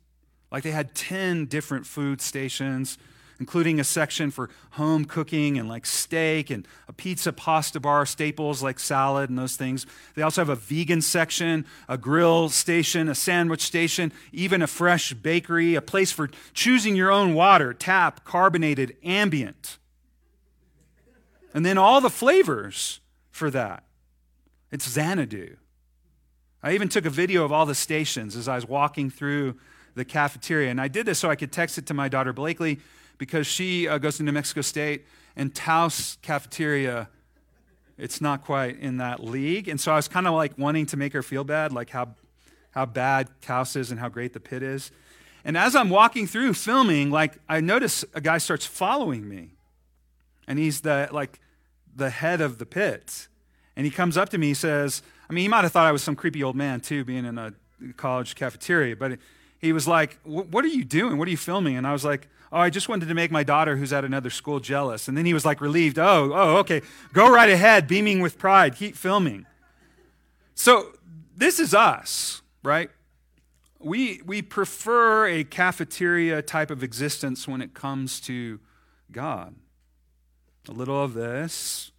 Like 0.51 0.63
they 0.63 0.71
had 0.71 0.95
10 0.95 1.45
different 1.45 1.85
food 1.85 2.21
stations 2.21 2.97
including 3.39 3.79
a 3.79 3.84
section 3.84 4.32
for 4.32 4.50
home 4.72 5.06
cooking 5.06 5.58
and 5.58 5.70
like 5.70 5.86
steak 5.86 6.50
and 6.50 6.67
a 6.88 6.94
pizza 6.94 7.32
pasta 7.32 7.79
bar, 7.79 8.06
staples 8.06 8.63
like 8.63 8.79
salad 8.79 9.29
and 9.29 9.38
those 9.38 9.56
things. 9.56 9.86
They 10.15 10.22
also 10.22 10.41
have 10.41 10.50
a 10.50 10.56
vegan 10.56 11.01
section, 11.01 11.65
a 11.88 11.98
grill 11.98 12.50
station, 12.50 13.10
a 13.10 13.15
sandwich 13.15 13.62
station, 13.62 14.12
even 14.32 14.62
a 14.62 14.67
fresh 14.67 15.13
bakery, 15.13 15.75
a 15.75 15.82
place 15.82 16.12
for 16.12 16.29
choosing 16.53 16.96
your 16.96 17.12
own 17.12 17.34
water, 17.34 17.74
tap, 17.74 18.24
carbonated, 18.24 18.96
ambient. 19.03 19.77
And 21.53 21.65
then 21.65 21.77
all 21.77 22.01
the 22.01 22.10
flavors 22.10 23.00
for 23.32 23.50
that. 23.51 23.84
It's 24.72 24.89
Xanadu. 24.89 25.56
I 26.62 26.74
even 26.74 26.89
took 26.89 27.06
a 27.06 27.10
video 27.10 27.46
of 27.46 27.51
all 27.51 27.65
the 27.65 27.75
stations 27.75 28.36
as 28.36 28.48
I 28.48 28.56
was 28.56 28.67
walking 28.67 29.10
through 29.10 29.56
the 29.96 30.03
cafeteria. 30.03 30.70
And 30.70 30.82
I 30.82 30.88
did 30.88 31.06
this 31.06 31.20
so 31.20 31.29
I 31.29 31.36
could 31.36 31.51
text 31.51 31.77
it 31.77 31.86
to 31.88 31.94
my 31.94 32.10
daughter 32.10 32.34
Blakely 32.34 32.79
because 33.17 33.47
she 33.47 33.88
uh, 33.88 33.97
goes 33.97 34.17
to 34.17 34.24
New 34.24 34.31
Mexico 34.31 34.62
State 34.62 35.05
and 35.36 35.53
Taos 35.53 36.17
cafeteria. 36.21 37.09
It's 37.97 38.21
not 38.21 38.43
quite 38.43 38.79
in 38.79 38.97
that 38.97 39.24
league. 39.24 39.67
And 39.67 39.79
so 39.79 39.91
I 39.91 39.95
was 39.95 40.07
kind 40.07 40.27
of 40.27 40.33
like 40.33 40.57
wanting 40.57 40.86
to 40.88 40.97
make 40.97 41.13
her 41.13 41.24
feel 41.24 41.43
bad, 41.43 41.71
like 41.71 41.89
how, 41.89 42.15
how 42.71 42.86
bad 42.86 43.29
Taos 43.41 43.75
is 43.75 43.91
and 43.91 44.00
how 44.00 44.09
great 44.09 44.33
the 44.33 44.39
pit 44.39 44.62
is. 44.62 44.91
And 45.43 45.57
as 45.57 45.75
I'm 45.75 45.89
walking 45.89 46.27
through 46.27 46.53
filming, 46.53 47.09
like 47.09 47.38
I 47.47 47.62
notice 47.62 48.03
a 48.13 48.21
guy 48.21 48.38
starts 48.38 48.65
following 48.65 49.27
me. 49.27 49.51
And 50.47 50.59
he's 50.59 50.81
the 50.81 51.09
like 51.12 51.39
the 51.95 52.09
head 52.09 52.41
of 52.41 52.57
the 52.57 52.65
pit. 52.65 53.27
And 53.75 53.86
he 53.86 53.91
comes 53.91 54.17
up 54.17 54.29
to 54.29 54.38
me, 54.38 54.47
he 54.47 54.53
says, 54.53 55.01
I 55.29 55.33
mean, 55.33 55.43
he 55.43 55.47
might 55.47 55.63
have 55.63 55.71
thought 55.71 55.86
I 55.86 55.91
was 55.91 56.03
some 56.03 56.15
creepy 56.15 56.43
old 56.43 56.55
man 56.55 56.79
too, 56.79 57.03
being 57.03 57.25
in 57.25 57.38
a 57.38 57.53
college 57.95 58.36
cafeteria, 58.36 58.95
but 58.95 59.19
he 59.59 59.73
was 59.73 59.87
like, 59.87 60.19
What 60.23 60.63
are 60.63 60.69
you 60.69 60.83
doing? 60.83 61.17
What 61.17 61.27
are 61.27 61.31
you 61.31 61.37
filming? 61.37 61.77
And 61.77 61.87
I 61.87 61.93
was 61.93 62.05
like, 62.05 62.27
Oh, 62.51 62.59
I 62.59 62.69
just 62.69 62.87
wanted 62.87 63.09
to 63.09 63.13
make 63.13 63.29
my 63.29 63.43
daughter, 63.43 63.75
who's 63.75 63.91
at 63.91 64.05
another 64.05 64.29
school, 64.29 64.59
jealous. 64.59 65.07
And 65.07 65.17
then 65.17 65.25
he 65.25 65.33
was 65.33 65.45
like 65.45 65.59
relieved. 65.59 65.99
Oh, 65.99 66.31
oh, 66.33 66.57
okay. 66.57 66.81
Go 67.11 67.29
right 67.29 67.49
ahead, 67.49 67.87
beaming 67.87 68.21
with 68.21 68.37
pride. 68.37 68.75
Keep 68.75 68.95
filming. 68.95 69.45
So 70.55 70.93
this 71.35 71.59
is 71.59 71.73
us, 71.73 72.41
right? 72.63 72.89
We, 73.79 74.21
we 74.25 74.41
prefer 74.41 75.27
a 75.27 75.43
cafeteria 75.43 76.41
type 76.41 76.71
of 76.71 76.83
existence 76.83 77.47
when 77.47 77.61
it 77.61 77.73
comes 77.73 78.19
to 78.21 78.59
God. 79.11 79.55
A 80.69 80.71
little 80.71 81.03
of 81.03 81.13
this, 81.13 81.91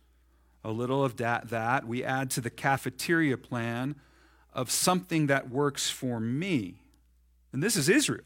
a 0.65 0.71
little 0.71 1.05
of 1.05 1.17
that, 1.19 1.51
that. 1.51 1.87
We 1.87 2.03
add 2.03 2.31
to 2.33 2.41
the 2.41 2.51
cafeteria 2.51 3.37
plan 3.37 3.97
of 4.53 4.71
something 4.71 5.29
that 5.29 5.51
works 5.51 5.89
for 5.89 6.19
me. 6.19 6.75
And 7.53 7.63
this 7.63 7.77
is 7.77 7.89
Israel. 7.89 8.25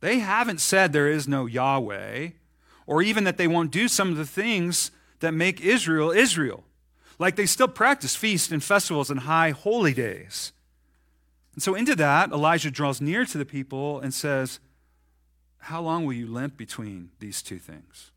They 0.00 0.18
haven't 0.20 0.60
said 0.60 0.92
there 0.92 1.10
is 1.10 1.26
no 1.26 1.46
Yahweh, 1.46 2.30
or 2.86 3.02
even 3.02 3.24
that 3.24 3.36
they 3.36 3.48
won't 3.48 3.70
do 3.70 3.88
some 3.88 4.10
of 4.10 4.16
the 4.16 4.26
things 4.26 4.90
that 5.20 5.32
make 5.32 5.60
Israel 5.60 6.10
Israel. 6.10 6.64
Like 7.18 7.36
they 7.36 7.46
still 7.46 7.68
practice 7.68 8.14
feasts 8.14 8.52
and 8.52 8.62
festivals 8.62 9.10
and 9.10 9.20
high 9.20 9.50
holy 9.50 9.92
days. 9.92 10.52
And 11.54 11.62
so, 11.62 11.74
into 11.74 11.96
that, 11.96 12.30
Elijah 12.30 12.70
draws 12.70 13.00
near 13.00 13.24
to 13.24 13.36
the 13.36 13.44
people 13.44 13.98
and 13.98 14.14
says, 14.14 14.60
How 15.58 15.82
long 15.82 16.04
will 16.04 16.12
you 16.12 16.28
limp 16.28 16.56
between 16.56 17.10
these 17.18 17.42
two 17.42 17.58
things? 17.58 18.12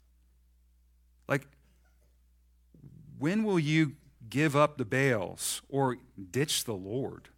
Like, 1.27 1.47
when 3.17 3.43
will 3.43 3.57
you 3.57 3.93
give 4.29 4.55
up 4.55 4.77
the 4.77 4.85
Baals 4.85 5.63
or 5.69 5.97
ditch 6.31 6.65
the 6.65 6.75
Lord? 6.75 7.29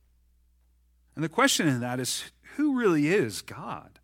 And 1.15 1.23
the 1.23 1.29
question 1.29 1.67
in 1.67 1.79
that 1.81 1.99
is 1.99 2.31
who 2.55 2.77
really 2.77 3.07
is 3.07 3.41
God? 3.41 3.99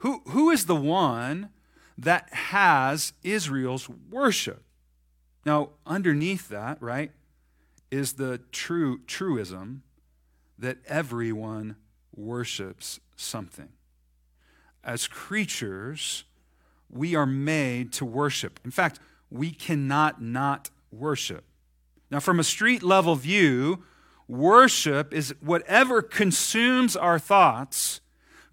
Who, 0.00 0.22
who 0.28 0.50
is 0.50 0.66
the 0.66 0.76
one 0.76 1.50
that 1.96 2.32
has 2.32 3.12
Israel's 3.22 3.88
worship? 3.88 4.64
Now, 5.44 5.70
underneath 5.86 6.48
that, 6.48 6.80
right, 6.80 7.12
is 7.90 8.14
the 8.14 8.40
true 8.50 9.00
truism 9.06 9.82
that 10.58 10.78
everyone 10.86 11.76
worships 12.14 13.00
something. 13.16 13.68
As 14.84 15.06
creatures, 15.06 16.24
we 16.90 17.14
are 17.14 17.26
made 17.26 17.92
to 17.94 18.04
worship. 18.04 18.60
In 18.64 18.70
fact, 18.70 18.98
we 19.30 19.50
cannot 19.50 20.20
not 20.22 20.70
worship. 20.90 21.44
Now, 22.10 22.20
from 22.20 22.38
a 22.38 22.44
street 22.44 22.82
level 22.82 23.14
view, 23.14 23.84
worship 24.28 25.12
is 25.12 25.34
whatever 25.40 26.02
consumes 26.02 26.96
our 26.96 27.18
thoughts, 27.18 28.00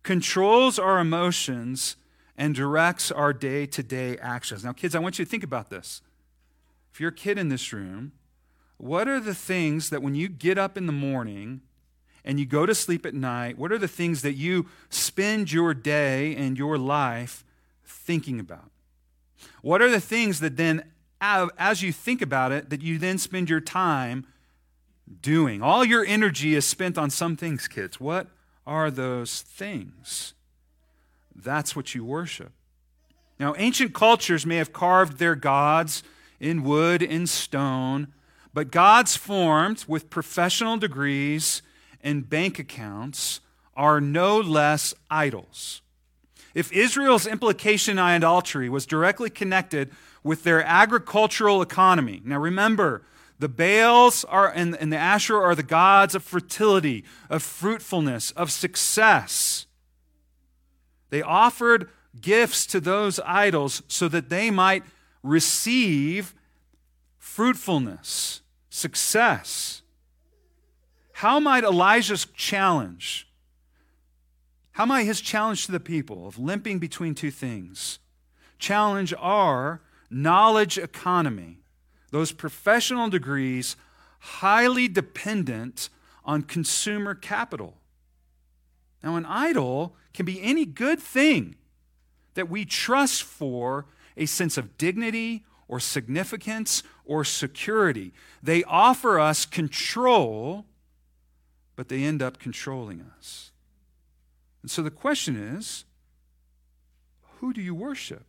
controls 0.04 0.80
our 0.80 1.00
emotions, 1.00 1.96
and 2.38 2.56
directs 2.56 3.12
our 3.12 3.34
day 3.34 3.66
to 3.66 3.84
day 3.84 4.18
actions. 4.18 4.64
Now, 4.64 4.72
kids, 4.72 4.96
I 4.96 5.00
want 5.00 5.20
you 5.20 5.26
to 5.26 5.32
think 5.32 5.44
about 5.44 5.70
this. 5.70 6.02
If 6.94 7.00
you're 7.00 7.10
a 7.10 7.14
kid 7.14 7.38
in 7.38 7.50
this 7.50 7.74
room, 7.74 8.14
what 8.78 9.10
are 9.10 9.20
the 9.20 9.36
things 9.36 9.90
that 9.90 10.02
when 10.02 10.16
you 10.16 10.30
get 10.30 10.58
up 10.58 10.78
in 10.78 10.86
the 10.86 10.94
morning 10.94 11.62
and 12.24 12.40
you 12.40 12.46
go 12.46 12.66
to 12.66 12.74
sleep 12.74 13.06
at 13.06 13.14
night, 13.14 13.58
what 13.58 13.72
are 13.72 13.78
the 13.78 13.88
things 13.88 14.22
that 14.22 14.34
you 14.34 14.68
spend 14.90 15.52
your 15.52 15.74
day 15.74 16.36
and 16.36 16.58
your 16.58 16.78
life 16.78 17.44
thinking 17.86 18.40
about? 18.40 18.72
What 19.62 19.82
are 19.82 19.90
the 19.90 20.00
things 20.00 20.40
that 20.40 20.56
then, 20.56 20.84
as 21.20 21.82
you 21.82 21.92
think 21.92 22.22
about 22.22 22.54
it, 22.54 22.70
that 22.70 22.82
you 22.82 22.98
then 22.98 23.18
spend 23.18 23.50
your 23.50 23.62
time 23.62 24.26
doing? 25.22 25.62
All 25.62 25.84
your 25.84 26.06
energy 26.06 26.56
is 26.56 26.66
spent 26.66 26.98
on 26.98 27.10
some 27.10 27.36
things, 27.36 27.68
kids. 27.68 28.00
What 28.00 28.28
are 28.66 28.92
those 28.92 29.42
things? 29.42 30.34
That's 31.36 31.76
what 31.76 31.96
you 31.96 32.04
worship. 32.04 32.52
Now, 33.40 33.56
ancient 33.58 33.94
cultures 33.94 34.46
may 34.46 34.58
have 34.58 34.74
carved 34.74 35.18
their 35.18 35.36
gods 35.36 36.04
in 36.40 36.64
wood 36.64 37.02
and 37.02 37.28
stone, 37.28 38.10
but 38.54 38.72
gods 38.72 39.16
formed 39.16 39.86
with 39.88 40.10
professional 40.10 40.78
degrees 40.78 41.62
and 42.02 42.30
bank 42.30 42.60
accounts 42.60 43.40
are 43.76 44.02
no 44.02 44.38
less 44.38 44.94
idols. 45.10 45.82
If 46.54 46.72
Israel's 46.74 47.28
implication 47.28 47.94
in 47.94 48.00
idolatry 48.00 48.70
was 48.70 48.86
directly 48.86 49.30
connected 49.30 49.92
with 50.24 50.44
their 50.44 50.64
agricultural 50.64 51.62
economy, 51.62 52.22
now 52.26 52.40
remember, 52.40 53.04
the 53.40 53.50
Baals 53.50 54.26
are, 54.26 54.52
and, 54.52 54.76
and 54.76 54.92
the 54.92 54.98
Asherah 54.98 55.42
are 55.42 55.56
the 55.56 55.64
gods 55.64 56.14
of 56.14 56.24
fertility, 56.24 57.06
of 57.30 57.42
fruitfulness, 57.42 58.32
of 58.32 58.52
success. 58.52 59.66
They 61.10 61.22
offered 61.22 61.90
gifts 62.20 62.66
to 62.68 62.80
those 62.80 63.20
idols 63.26 63.82
so 63.88 64.08
that 64.10 64.30
they 64.30 64.52
might 64.52 64.84
receive 65.24 66.36
fruitfulness, 67.18 68.42
success. 68.70 69.82
How 71.14 71.40
might 71.40 71.64
Elijah's 71.64 72.28
challenge 72.36 73.30
how 74.80 74.86
might 74.86 75.04
his 75.04 75.20
challenge 75.20 75.66
to 75.66 75.74
the 75.74 75.80
people 75.82 76.26
of 76.26 76.40
limping 76.40 76.80
between 76.80 77.14
two 77.14 77.32
things 77.32 78.00
challenge 78.60 79.14
our 79.20 79.82
knowledge 80.10 80.78
economy, 80.78 81.60
those 82.12 82.32
professional 82.32 83.10
degrees 83.10 83.76
highly 84.20 84.88
dependent 84.88 85.90
on 86.26 86.42
consumer 86.44 87.16
capital? 87.16 87.78
Now, 89.04 89.16
an 89.16 89.26
idol 89.26 89.96
can 90.14 90.26
be 90.26 90.42
any 90.42 90.66
good 90.66 91.00
thing 91.00 91.56
that 92.34 92.50
we 92.50 92.66
trust 92.66 93.24
for 93.24 93.86
a 94.18 94.26
sense 94.26 94.58
of 94.58 94.78
dignity 94.78 95.46
or 95.68 95.80
significance 95.80 96.84
or 97.06 97.24
security. 97.24 98.12
They 98.44 98.64
offer 98.64 99.20
us 99.20 99.46
control, 99.46 100.66
but 101.76 101.88
they 101.88 102.04
end 102.04 102.22
up 102.22 102.40
controlling 102.40 103.06
us. 103.18 103.52
And 104.62 104.70
so 104.70 104.82
the 104.82 104.92
question 104.92 105.36
is 105.38 105.86
who 107.40 107.54
do 107.54 107.62
you 107.62 107.74
worship? 107.74 108.26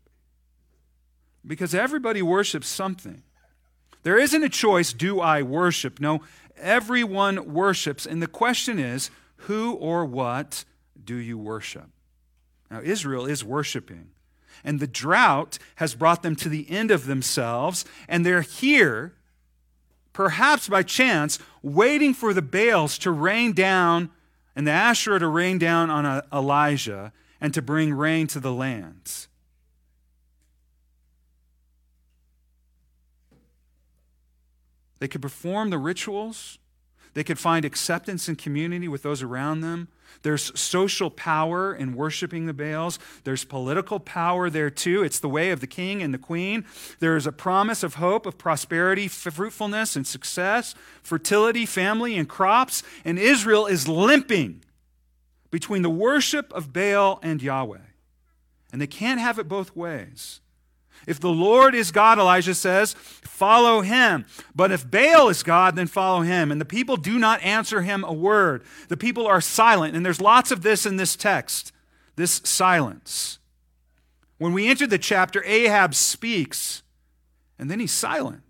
Because 1.45 1.75
everybody 1.75 2.23
worships 2.23 2.69
something. 2.69 3.23
There 4.03 4.19
isn't 4.19 4.43
a 4.43 4.49
choice, 4.49 4.93
do 4.93 5.21
I 5.21 5.43
worship? 5.43 6.01
No, 6.01 6.23
everyone 6.57 7.53
worships. 7.53 8.07
And 8.07 8.23
the 8.23 8.27
question 8.27 8.79
is, 8.79 9.11
who 9.37 9.75
or 9.75 10.05
what 10.05 10.65
do 11.03 11.17
you 11.17 11.39
worship? 11.39 11.89
Now, 12.71 12.81
Israel 12.83 13.27
is 13.27 13.45
worshiping. 13.45 14.11
And 14.63 14.79
the 14.79 14.87
drought 14.87 15.59
has 15.77 15.95
brought 15.95 16.23
them 16.23 16.37
to 16.37 16.49
the 16.49 16.71
end 16.71 16.91
of 16.91 17.07
themselves, 17.07 17.85
and 18.09 18.25
they're 18.25 18.43
here, 18.43 19.15
perhaps 20.13 20.69
by 20.69 20.83
chance, 20.83 21.39
waiting 21.63 22.13
for 22.13 22.35
the 22.35 22.43
Baals 22.43 22.99
to 22.99 23.11
rain 23.11 23.53
down 23.53 24.11
and 24.55 24.67
the 24.67 24.73
Asherah 24.73 25.19
to 25.19 25.29
rain 25.29 25.59
down 25.59 25.89
on 25.89 26.23
Elijah 26.33 27.13
and 27.41 27.55
to 27.55 27.63
bring 27.63 27.95
rain 27.95 28.27
to 28.29 28.41
the 28.41 28.53
lands. 28.53 29.29
They 35.01 35.09
could 35.09 35.23
perform 35.23 35.71
the 35.71 35.79
rituals. 35.79 36.59
They 37.15 37.25
could 37.25 37.39
find 37.39 37.65
acceptance 37.65 38.29
and 38.29 38.39
community 38.39 38.87
with 38.87 39.03
those 39.03 39.23
around 39.23 39.63
them. 39.63 39.89
There's 40.23 40.59
social 40.59 41.11
power 41.11 41.75
in 41.75 41.95
worshiping 41.95 42.47
the 42.47 42.53
Baals. 42.53 42.99
There's 43.25 43.45
political 43.45 43.99
power 43.99 44.49
there 44.49 44.71
too. 44.71 45.03
It's 45.03 45.19
the 45.19 45.29
way 45.29 45.51
of 45.51 45.61
the 45.61 45.67
king 45.67 46.03
and 46.03 46.15
the 46.15 46.19
queen. 46.19 46.65
There 47.01 47.17
is 47.17 47.27
a 47.27 47.33
promise 47.33 47.83
of 47.83 47.95
hope, 47.95 48.27
of 48.27 48.39
prosperity, 48.39 49.09
fruitfulness, 49.09 49.97
and 49.97 50.07
success, 50.07 50.75
fertility, 51.03 51.67
family, 51.67 52.17
and 52.17 52.29
crops. 52.29 52.83
And 53.05 53.19
Israel 53.19 53.67
is 53.67 53.89
limping 53.89 54.63
between 55.51 55.83
the 55.83 55.91
worship 55.91 56.53
of 56.53 56.73
Baal 56.73 57.19
and 57.23 57.43
Yahweh. 57.43 57.79
And 58.73 58.81
they 58.81 58.87
can't 58.87 59.21
have 59.21 59.39
it 59.39 59.49
both 59.49 59.75
ways. 59.75 60.41
If 61.07 61.19
the 61.19 61.31
Lord 61.31 61.75
is 61.75 61.91
God, 61.93 62.19
Elijah 62.19 62.55
says, 62.55 62.95
follow 62.95 63.81
him. 63.81 64.27
But 64.55 64.71
if 64.71 64.89
Baal 64.89 65.29
is 65.29 65.43
God, 65.43 65.77
then 65.77 65.87
follow 65.87 66.21
him. 66.21 66.53
And 66.53 66.61
the 66.61 66.67
people 66.67 66.97
do 66.97 67.19
not 67.19 67.43
answer 67.43 67.83
him 67.83 68.05
a 68.05 68.13
word. 68.13 68.63
The 68.89 68.97
people 68.97 69.27
are 69.27 69.41
silent. 69.41 69.97
And 69.97 70.05
there's 70.05 70.21
lots 70.21 70.51
of 70.51 70.63
this 70.63 70.85
in 70.85 70.97
this 70.97 71.17
text 71.17 71.73
this 72.17 72.43
silence. 72.45 73.39
When 74.39 74.53
we 74.53 74.69
enter 74.69 74.87
the 74.87 74.99
chapter, 74.99 75.43
Ahab 75.45 75.95
speaks, 75.95 76.83
and 77.59 77.71
then 77.71 77.81
he's 77.81 77.93
silent. 77.93 78.43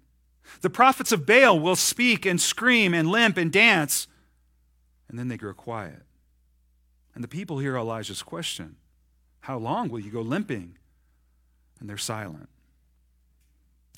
The 0.60 0.70
prophets 0.70 1.12
of 1.12 1.24
Baal 1.24 1.58
will 1.58 1.76
speak 1.76 2.26
and 2.26 2.40
scream 2.40 2.92
and 2.92 3.08
limp 3.08 3.36
and 3.36 3.50
dance, 3.50 4.08
and 5.08 5.18
then 5.18 5.28
they 5.28 5.36
grow 5.36 5.54
quiet. 5.54 6.02
And 7.14 7.24
the 7.24 7.28
people 7.28 7.58
hear 7.58 7.76
Elijah's 7.76 8.22
question 8.22 8.76
How 9.40 9.56
long 9.56 9.88
will 9.88 10.00
you 10.00 10.10
go 10.10 10.20
limping? 10.20 10.76
And 11.80 11.88
they're 11.88 11.96
silent. 11.96 12.48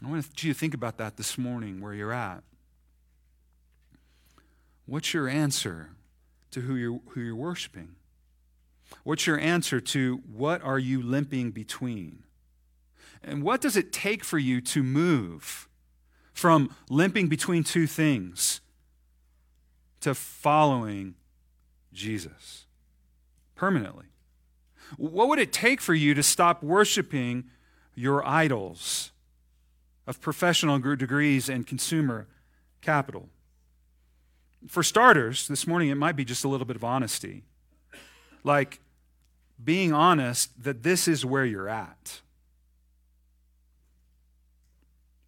I 0.04 0.08
want 0.08 0.42
you 0.42 0.52
to 0.52 0.58
think 0.58 0.74
about 0.74 0.98
that 0.98 1.16
this 1.16 1.36
morning 1.36 1.80
where 1.80 1.94
you're 1.94 2.12
at. 2.12 2.42
What's 4.86 5.14
your 5.14 5.28
answer 5.28 5.90
to 6.50 6.60
who 6.60 6.74
you're, 6.74 7.00
who 7.10 7.20
you're 7.20 7.36
worshiping? 7.36 7.96
What's 9.04 9.26
your 9.26 9.38
answer 9.38 9.80
to 9.80 10.22
what 10.32 10.62
are 10.62 10.78
you 10.78 11.02
limping 11.02 11.50
between? 11.50 12.24
And 13.22 13.42
what 13.42 13.60
does 13.60 13.76
it 13.76 13.92
take 13.92 14.24
for 14.24 14.38
you 14.38 14.60
to 14.62 14.82
move 14.82 15.68
from 16.32 16.74
limping 16.88 17.28
between 17.28 17.62
two 17.62 17.86
things 17.86 18.60
to 20.00 20.14
following 20.14 21.14
Jesus 21.92 22.66
permanently? 23.54 24.06
What 24.96 25.28
would 25.28 25.38
it 25.38 25.52
take 25.52 25.80
for 25.80 25.94
you 25.94 26.14
to 26.14 26.22
stop 26.22 26.62
worshiping 26.62 27.44
your 27.94 28.26
idols 28.26 29.12
of 30.06 30.20
professional 30.20 30.78
degrees 30.78 31.48
and 31.48 31.66
consumer 31.66 32.26
capital? 32.80 33.28
For 34.68 34.82
starters, 34.82 35.48
this 35.48 35.66
morning 35.66 35.88
it 35.88 35.96
might 35.96 36.16
be 36.16 36.24
just 36.24 36.44
a 36.44 36.48
little 36.48 36.66
bit 36.66 36.76
of 36.76 36.84
honesty. 36.84 37.42
Like 38.44 38.80
being 39.62 39.92
honest 39.92 40.62
that 40.62 40.82
this 40.82 41.06
is 41.08 41.24
where 41.24 41.44
you're 41.44 41.68
at. 41.68 42.20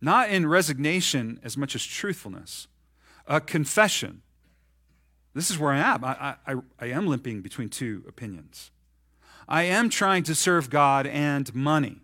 Not 0.00 0.28
in 0.28 0.47
resignation 0.47 1.40
as 1.42 1.56
much 1.56 1.75
as 1.75 1.85
truthfulness, 1.85 2.68
a 3.26 3.40
confession. 3.40 4.23
This 5.33 5.50
is 5.50 5.59
where 5.59 5.73
I 5.73 5.78
am. 5.78 6.04
I, 6.04 6.37
I, 6.47 6.54
I 6.78 6.87
am 6.87 7.06
limping 7.06 7.40
between 7.40 7.68
two 7.68 8.04
opinions. 8.06 8.71
I 9.49 9.62
am 9.64 9.88
trying 9.88 10.23
to 10.25 10.35
serve 10.35 10.71
God 10.71 11.06
and 11.06 11.52
money. 11.54 12.02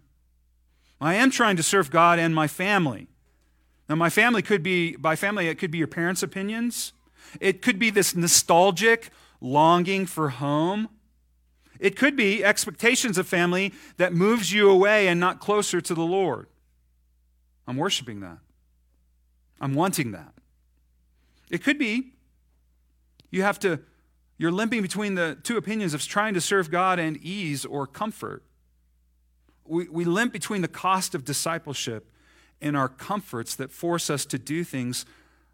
I 1.00 1.14
am 1.14 1.30
trying 1.30 1.56
to 1.56 1.62
serve 1.62 1.90
God 1.90 2.18
and 2.18 2.34
my 2.34 2.46
family. 2.46 3.08
Now, 3.88 3.94
my 3.96 4.10
family 4.10 4.42
could 4.42 4.62
be, 4.62 4.96
by 4.96 5.16
family, 5.16 5.48
it 5.48 5.58
could 5.58 5.70
be 5.70 5.78
your 5.78 5.86
parents' 5.86 6.22
opinions. 6.22 6.92
It 7.40 7.62
could 7.62 7.78
be 7.78 7.90
this 7.90 8.14
nostalgic 8.14 9.10
longing 9.40 10.06
for 10.06 10.28
home. 10.28 10.88
It 11.78 11.96
could 11.96 12.16
be 12.16 12.44
expectations 12.44 13.18
of 13.18 13.26
family 13.26 13.72
that 13.96 14.12
moves 14.12 14.52
you 14.52 14.70
away 14.70 15.08
and 15.08 15.18
not 15.18 15.40
closer 15.40 15.80
to 15.80 15.94
the 15.94 16.02
Lord. 16.02 16.46
I'm 17.66 17.76
worshiping 17.76 18.20
that. 18.20 18.38
I'm 19.60 19.74
wanting 19.74 20.12
that. 20.12 20.34
It 21.50 21.64
could 21.64 21.78
be 21.78 22.12
you 23.30 23.42
have 23.42 23.58
to, 23.60 23.80
you're 24.38 24.50
limping 24.50 24.82
between 24.82 25.14
the 25.14 25.38
two 25.42 25.56
opinions 25.56 25.94
of 25.94 26.02
trying 26.02 26.34
to 26.34 26.40
serve 26.40 26.70
God 26.70 26.98
and 26.98 27.16
ease 27.18 27.64
or 27.64 27.86
comfort. 27.86 28.42
We, 29.66 29.88
we 29.88 30.04
limp 30.04 30.32
between 30.32 30.62
the 30.62 30.68
cost 30.68 31.14
of 31.14 31.24
discipleship 31.24 32.10
and 32.60 32.76
our 32.76 32.88
comforts 32.88 33.54
that 33.56 33.72
force 33.72 34.10
us 34.10 34.26
to 34.26 34.38
do 34.38 34.64
things 34.64 35.06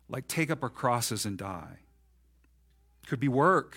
like 0.09 0.29
take 0.29 0.51
up 0.51 0.63
our 0.63 0.71
crosses 0.71 1.25
and 1.25 1.37
die. 1.37 1.79
Could 3.07 3.21
be 3.21 3.29
work. 3.29 3.77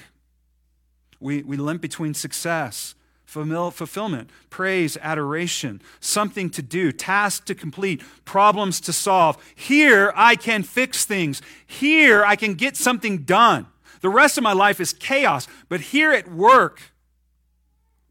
We, 1.19 1.43
we 1.43 1.57
limp 1.57 1.81
between 1.81 2.13
success, 2.13 2.95
fulfillment, 3.25 4.29
praise, 4.49 4.97
adoration, 5.01 5.81
something 5.99 6.49
to 6.51 6.61
do, 6.61 6.91
tasks 6.91 7.45
to 7.45 7.55
complete, 7.55 8.01
problems 8.25 8.79
to 8.81 8.93
solve. 8.93 9.37
Here 9.55 10.13
I 10.15 10.35
can 10.35 10.63
fix 10.63 11.05
things. 11.05 11.41
Here 11.67 12.23
I 12.23 12.35
can 12.35 12.53
get 12.55 12.77
something 12.77 13.19
done. 13.19 13.67
The 14.01 14.09
rest 14.09 14.37
of 14.37 14.43
my 14.43 14.53
life 14.53 14.79
is 14.79 14.93
chaos. 14.93 15.47
But 15.67 15.81
here 15.81 16.11
at 16.11 16.31
work, 16.31 16.81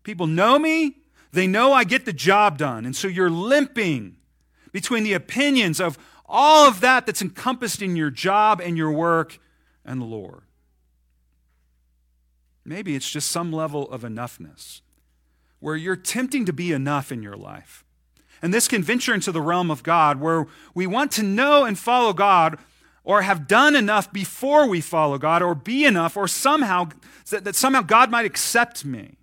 people 0.02 0.26
know 0.26 0.58
me, 0.58 0.96
they 1.32 1.46
know 1.46 1.72
I 1.72 1.84
get 1.84 2.04
the 2.04 2.12
job 2.12 2.58
done. 2.58 2.84
And 2.84 2.96
so 2.96 3.08
you're 3.08 3.30
limping 3.30 4.16
between 4.72 5.04
the 5.04 5.12
opinions 5.12 5.80
of 5.80 5.98
all 6.26 6.68
of 6.68 6.80
that 6.80 7.06
that's 7.06 7.22
encompassed 7.22 7.82
in 7.82 7.96
your 7.96 8.10
job 8.10 8.60
and 8.60 8.76
your 8.76 8.92
work 8.92 9.38
and 9.84 10.00
the 10.00 10.06
Lord. 10.06 10.42
Maybe 12.64 12.94
it's 12.94 13.10
just 13.10 13.30
some 13.30 13.50
level 13.50 13.90
of 13.90 14.02
enoughness 14.02 14.82
where 15.60 15.76
you're 15.76 15.96
tempting 15.96 16.44
to 16.44 16.52
be 16.52 16.72
enough 16.72 17.10
in 17.10 17.22
your 17.22 17.36
life. 17.36 17.84
And 18.42 18.54
this 18.54 18.68
can 18.68 18.82
venture 18.82 19.14
into 19.14 19.32
the 19.32 19.40
realm 19.40 19.70
of 19.70 19.82
God 19.82 20.20
where 20.20 20.46
we 20.74 20.86
want 20.86 21.10
to 21.12 21.22
know 21.22 21.64
and 21.64 21.78
follow 21.78 22.12
God 22.12 22.58
or 23.02 23.22
have 23.22 23.48
done 23.48 23.74
enough 23.74 24.12
before 24.12 24.68
we 24.68 24.80
follow 24.80 25.18
God 25.18 25.42
or 25.42 25.54
be 25.54 25.84
enough 25.84 26.16
or 26.16 26.28
somehow 26.28 26.90
that, 27.30 27.44
that 27.44 27.56
somehow 27.56 27.82
God 27.82 28.10
might 28.10 28.26
accept 28.26 28.84
me. 28.84 29.17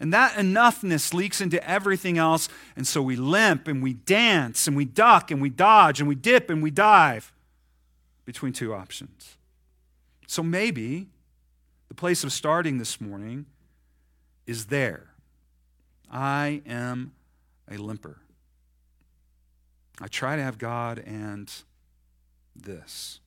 And 0.00 0.14
that 0.14 0.32
enoughness 0.32 1.12
leaks 1.12 1.42
into 1.42 1.62
everything 1.68 2.16
else. 2.16 2.48
And 2.74 2.86
so 2.86 3.02
we 3.02 3.16
limp 3.16 3.68
and 3.68 3.82
we 3.82 3.92
dance 3.92 4.66
and 4.66 4.74
we 4.74 4.86
duck 4.86 5.30
and 5.30 5.42
we 5.42 5.50
dodge 5.50 6.00
and 6.00 6.08
we 6.08 6.14
dip 6.14 6.48
and 6.48 6.62
we 6.62 6.70
dive 6.70 7.32
between 8.24 8.54
two 8.54 8.72
options. 8.72 9.36
So 10.26 10.42
maybe 10.42 11.08
the 11.88 11.94
place 11.94 12.24
of 12.24 12.32
starting 12.32 12.78
this 12.78 13.00
morning 13.00 13.44
is 14.46 14.66
there. 14.66 15.08
I 16.10 16.62
am 16.66 17.12
a 17.70 17.76
limper. 17.76 18.18
I 20.00 20.08
try 20.08 20.36
to 20.36 20.42
have 20.42 20.56
God 20.56 20.98
and 20.98 21.52
this. 22.56 23.20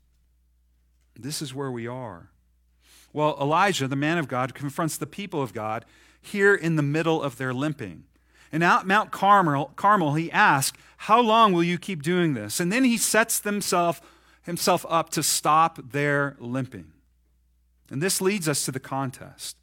This 1.15 1.41
is 1.41 1.53
where 1.53 1.71
we 1.71 1.85
are. 1.87 2.29
Well, 3.13 3.37
Elijah, 3.39 3.87
the 3.87 3.95
man 3.95 4.17
of 4.17 4.27
God, 4.27 4.55
confronts 4.55 4.97
the 4.97 5.05
people 5.05 5.41
of 5.41 5.53
God 5.53 5.85
here 6.23 6.55
in 6.55 6.75
the 6.75 6.81
middle 6.81 7.21
of 7.21 7.37
their 7.37 7.53
limping. 7.53 8.05
And 8.51 8.63
out 8.63 8.81
at 8.81 8.87
Mount 8.87 9.11
Carmel, 9.11 9.71
Carmel 9.75 10.13
he 10.13 10.31
asks, 10.31 10.77
How 10.97 11.19
long 11.19 11.53
will 11.53 11.63
you 11.63 11.77
keep 11.77 12.01
doing 12.01 12.33
this? 12.33 12.59
And 12.59 12.71
then 12.71 12.83
he 12.83 12.97
sets 12.97 13.41
himself, 13.41 14.01
himself 14.43 14.85
up 14.89 15.09
to 15.11 15.23
stop 15.23 15.91
their 15.91 16.35
limping. 16.39 16.91
And 17.89 18.01
this 18.01 18.21
leads 18.21 18.47
us 18.47 18.63
to 18.65 18.71
the 18.71 18.79
contest. 18.79 19.57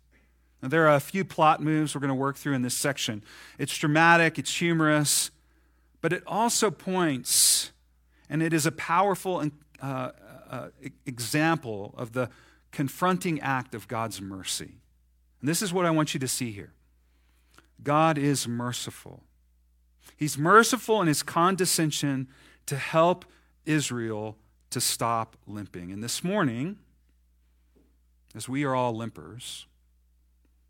Now, 0.62 0.68
there 0.68 0.86
are 0.86 0.96
a 0.96 1.00
few 1.00 1.24
plot 1.24 1.62
moves 1.62 1.94
we're 1.94 2.00
going 2.00 2.08
to 2.08 2.14
work 2.14 2.36
through 2.36 2.54
in 2.54 2.62
this 2.62 2.76
section. 2.76 3.22
It's 3.58 3.76
dramatic, 3.76 4.38
it's 4.38 4.54
humorous, 4.54 5.30
but 6.00 6.12
it 6.12 6.22
also 6.26 6.70
points, 6.70 7.72
and 8.28 8.42
it 8.42 8.52
is 8.52 8.66
a 8.66 8.72
powerful 8.72 9.42
uh, 9.80 10.10
uh, 10.50 10.68
example 11.06 11.94
of 11.96 12.12
the 12.12 12.28
confronting 12.72 13.40
act 13.40 13.74
of 13.74 13.88
God's 13.88 14.20
mercy. 14.20 14.79
And 15.40 15.48
this 15.48 15.62
is 15.62 15.72
what 15.72 15.86
I 15.86 15.90
want 15.90 16.14
you 16.14 16.20
to 16.20 16.28
see 16.28 16.52
here 16.52 16.72
God 17.82 18.18
is 18.18 18.46
merciful. 18.46 19.24
He's 20.16 20.36
merciful 20.36 21.00
in 21.00 21.08
his 21.08 21.22
condescension 21.22 22.28
to 22.66 22.76
help 22.76 23.24
Israel 23.64 24.36
to 24.70 24.80
stop 24.80 25.36
limping. 25.46 25.90
And 25.90 26.04
this 26.04 26.22
morning, 26.22 26.78
as 28.34 28.48
we 28.48 28.64
are 28.64 28.74
all 28.74 28.94
limpers, 28.94 29.66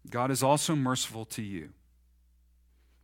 God 0.09 0.31
is 0.31 0.43
also 0.43 0.75
merciful 0.75 1.25
to 1.27 1.43
you, 1.43 1.71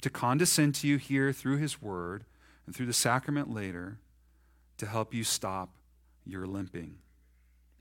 to 0.01 0.09
condescend 0.09 0.75
to 0.77 0.89
you 0.89 0.97
here 0.97 1.33
through 1.33 1.59
His 1.59 1.83
Word 1.83 2.25
and 2.65 2.75
through 2.75 2.87
the 2.87 2.93
sacrament 2.93 3.53
later 3.53 3.99
to 4.79 4.87
help 4.87 5.13
you 5.13 5.25
stop 5.25 5.77
your 6.25 6.47
limping. 6.47 6.97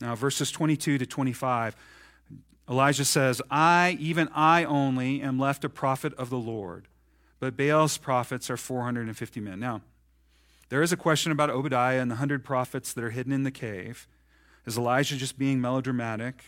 Now, 0.02 0.16
verses 0.16 0.52
22 0.52 0.98
to 0.98 1.06
25, 1.06 1.76
Elijah 2.70 3.06
says, 3.06 3.42
I, 3.50 3.98
even 4.00 4.28
I 4.34 4.64
only, 4.64 5.22
am 5.22 5.40
left 5.40 5.64
a 5.64 5.70
prophet 5.70 6.14
of 6.16 6.30
the 6.30 6.38
Lord, 6.38 6.88
but 7.40 7.56
Baal's 7.56 7.98
prophets 7.98 8.50
are 8.50 8.58
450 8.58 9.40
men. 9.40 9.60
Now, 9.60 9.82
there 10.70 10.82
is 10.82 10.92
a 10.92 10.98
question 10.98 11.32
about 11.32 11.52
Obadiah 11.52 12.02
and 12.02 12.10
the 12.10 12.16
hundred 12.16 12.44
prophets 12.44 12.92
that 12.94 13.04
are 13.04 13.12
hidden 13.12 13.32
in 13.32 13.44
the 13.44 13.52
cave. 13.52 14.08
Is 14.66 14.78
Elijah 14.78 15.16
just 15.16 15.38
being 15.38 15.62
melodramatic? 15.62 16.44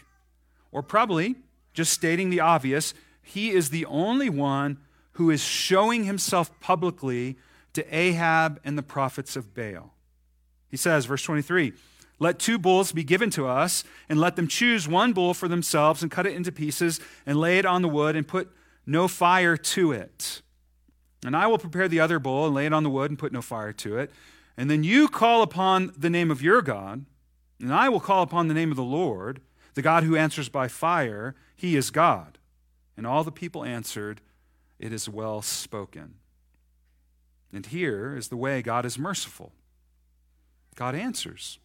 Or 0.72 0.82
probably 0.82 1.36
just 1.74 1.94
stating 1.94 2.32
the 2.32 2.40
obvious, 2.40 2.96
he 3.22 3.52
is 3.52 3.70
the 3.70 3.86
only 3.86 4.30
one 4.30 4.80
who 5.14 5.30
is 5.30 5.44
showing 5.44 6.06
himself 6.06 6.60
publicly 6.60 7.38
to 7.74 7.96
Ahab 7.96 8.60
and 8.64 8.76
the 8.78 8.84
prophets 8.84 9.36
of 9.36 9.54
Baal. 9.54 9.94
He 10.70 10.78
says, 10.78 11.06
verse 11.06 11.22
23, 11.22 11.74
let 12.20 12.40
two 12.40 12.58
bulls 12.58 12.92
be 12.92 13.04
given 13.04 13.30
to 13.32 13.48
us, 13.48 13.84
and 14.10 14.20
let 14.20 14.36
them 14.36 14.48
choose 14.48 14.88
one 14.88 15.14
bull 15.14 15.34
for 15.34 15.48
themselves, 15.48 16.02
and 16.02 16.12
cut 16.12 16.26
it 16.26 16.34
into 16.34 16.52
pieces, 16.52 17.00
and 17.26 17.40
lay 17.40 17.60
it 17.60 17.66
on 17.66 17.82
the 17.82 17.90
wood, 17.90 18.16
and 18.16 18.28
put 18.28 18.52
no 18.86 19.08
fire 19.08 19.58
to 19.58 19.92
it. 19.92 20.42
And 21.26 21.36
I 21.36 21.48
will 21.48 21.58
prepare 21.58 21.88
the 21.88 22.00
other 22.00 22.20
bull 22.20 22.46
and 22.46 22.56
lay 22.56 22.66
it 22.66 22.74
on 22.74 22.84
the 22.84 22.90
wood 22.90 23.12
and 23.12 23.20
put 23.20 23.34
no 23.34 23.42
fire 23.42 23.74
to 23.74 23.98
it. 23.98 24.12
And 24.56 24.70
then 24.72 24.84
you 24.84 25.08
call 25.08 25.42
upon 25.42 25.94
the 25.98 26.10
name 26.10 26.32
of 26.32 26.42
your 26.42 26.62
God, 26.62 27.06
and 27.60 27.74
I 27.74 27.90
will 27.90 28.00
call 28.00 28.24
upon 28.24 28.48
the 28.48 28.54
name 28.54 28.72
of 28.72 28.78
the 28.78 28.84
Lord, 28.84 29.42
the 29.74 29.82
God 29.82 30.04
who 30.04 30.16
answers 30.16 30.50
by 30.50 30.68
fire. 30.68 31.36
He 31.56 31.76
is 31.76 31.92
God. 31.92 32.38
And 32.96 33.06
all 33.06 33.24
the 33.24 33.32
people 33.32 33.64
answered, 33.64 34.22
It 34.80 34.92
is 34.94 35.10
well 35.10 35.42
spoken. 35.42 36.16
And 37.54 37.66
here 37.66 38.16
is 38.16 38.28
the 38.28 38.38
way 38.38 38.62
God 38.62 38.86
is 38.86 38.98
merciful 38.98 39.54
God 40.76 40.94
answers. 40.94 41.58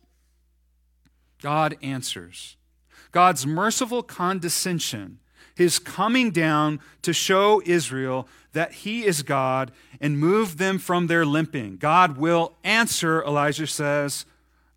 God 1.43 1.77
answers. 1.83 2.57
God's 3.11 3.47
merciful 3.47 4.03
condescension, 4.03 5.19
his 5.55 5.79
coming 5.79 6.31
down 6.31 6.81
to 7.03 7.13
show 7.13 7.61
Israel 7.67 8.27
that 8.53 8.73
he 8.73 9.05
is 9.05 9.23
God 9.23 9.73
and 10.01 10.19
move 10.19 10.59
them 10.59 10.79
from 10.79 11.07
their 11.07 11.27
limping. 11.27 11.77
God 11.77 12.17
will 12.17 12.55
answer, 12.65 13.23
Elijah 13.23 13.67
says, 13.67 14.25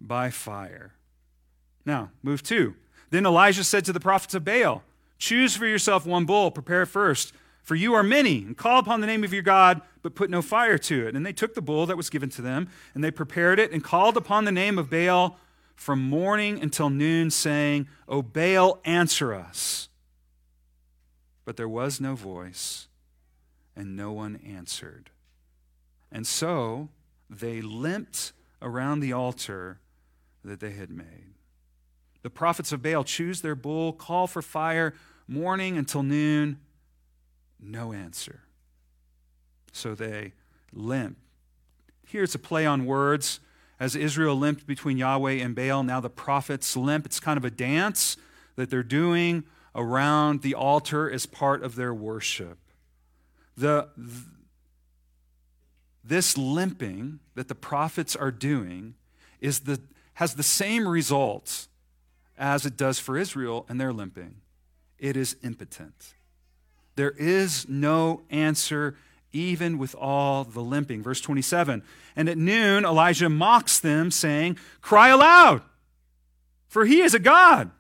by 0.02 0.30
fire. 0.30 0.94
Now, 1.86 2.12
move 2.24 2.44
two. 2.44 2.76
Then 3.10 3.26
Elijah 3.26 3.64
said 3.64 3.86
to 3.86 3.94
the 3.94 4.00
prophets 4.00 4.34
of 4.34 4.44
Baal, 4.44 4.84
Choose 5.18 5.56
for 5.56 5.66
yourself 5.66 6.06
one 6.06 6.26
bull, 6.26 6.52
prepare 6.52 6.86
first, 6.86 7.34
for 7.64 7.76
you 7.76 7.94
are 7.94 8.04
many, 8.04 8.40
and 8.44 8.58
call 8.58 8.80
upon 8.80 9.02
the 9.02 9.08
name 9.08 9.24
of 9.24 9.34
your 9.34 9.42
God, 9.42 9.82
but 10.02 10.14
put 10.14 10.30
no 10.30 10.42
fire 10.42 10.78
to 10.78 11.08
it. 11.08 11.16
And 11.16 11.26
they 11.26 11.34
took 11.34 11.54
the 11.54 11.62
bull 11.62 11.86
that 11.86 11.98
was 11.98 12.10
given 12.10 12.30
to 12.32 12.42
them, 12.42 12.70
and 12.94 13.04
they 13.04 13.12
prepared 13.12 13.60
it, 13.60 13.72
and 13.72 13.84
called 13.84 14.18
upon 14.18 14.46
the 14.46 14.52
name 14.52 14.78
of 14.78 14.90
Baal 14.90 15.40
from 15.76 16.02
morning 16.02 16.62
until 16.62 16.90
noon, 16.90 17.30
saying, 17.30 17.88
O 18.08 18.22
Baal, 18.22 18.80
answer 18.86 19.34
us. 19.34 19.90
But 21.44 21.58
there 21.58 21.70
was 21.70 22.02
no 22.02 22.16
voice, 22.16 22.88
and 23.76 23.96
no 23.96 24.12
one 24.12 24.38
answered. 24.38 25.12
And 26.12 26.26
so 26.26 26.90
they 27.30 27.62
limped 27.62 28.34
around 28.62 29.02
the 29.02 29.14
altar 29.14 29.80
that 30.44 30.60
they 30.60 30.72
had 30.72 30.90
made. 30.90 31.34
The 32.24 32.30
prophets 32.30 32.72
of 32.72 32.82
Baal 32.82 33.04
choose 33.04 33.42
their 33.42 33.56
bull, 33.56 33.94
call 33.94 34.26
for 34.26 34.42
fire, 34.42 34.94
morning 35.28 35.78
until 35.78 36.02
noon, 36.02 36.60
no 37.60 37.94
answer. 37.94 38.42
So 39.72 39.94
they 39.94 40.34
limp. 40.72 41.18
Here's 42.08 42.34
a 42.34 42.40
play 42.40 42.66
on 42.66 42.86
words. 42.86 43.40
As 43.80 43.96
Israel 43.96 44.36
limped 44.36 44.66
between 44.66 44.98
Yahweh 44.98 45.34
and 45.34 45.56
Baal, 45.56 45.84
now 45.84 46.00
the 46.00 46.10
prophets 46.10 46.78
limp. 46.78 47.06
It's 47.06 47.20
kind 47.20 47.38
of 47.38 47.44
a 47.44 47.52
dance 47.52 48.18
that 48.56 48.70
they're 48.70 48.84
doing 48.84 49.44
around 49.76 50.42
the 50.42 50.56
altar 50.56 51.12
as 51.12 51.26
part 51.26 51.62
of 51.62 51.76
their 51.76 51.94
worship. 51.94 52.58
The, 53.58 53.90
this 56.04 56.38
limping 56.38 57.20
that 57.36 57.48
the 57.48 57.56
prophets 57.56 58.16
are 58.16 58.32
doing 58.32 58.96
is 59.42 59.62
the, 59.62 59.82
has 60.16 60.36
the 60.36 60.44
same 60.44 60.88
results 60.88 61.68
as 62.38 62.66
it 62.66 62.78
does 62.78 63.00
for 63.00 63.18
Israel 63.18 63.66
and 63.68 63.80
their 63.80 63.92
limping. 63.92 64.36
It 64.98 65.18
is 65.18 65.36
impotent. 65.44 66.14
There 66.96 67.12
is 67.12 67.68
no 67.68 68.22
answer 68.30 68.96
even 69.36 69.78
with 69.78 69.94
all 69.96 70.44
the 70.46 70.62
limping. 70.62 71.04
Verse 71.04 71.22
27 71.22 71.84
And 72.16 72.30
at 72.30 72.38
noon, 72.38 72.86
Elijah 72.86 73.30
mocks 73.30 73.80
them, 73.80 74.10
saying, 74.10 74.58
Cry 74.82 75.10
aloud, 75.10 75.62
for 76.68 76.86
he 76.86 77.02
is 77.02 77.14
a 77.14 77.20
God. 77.20 77.72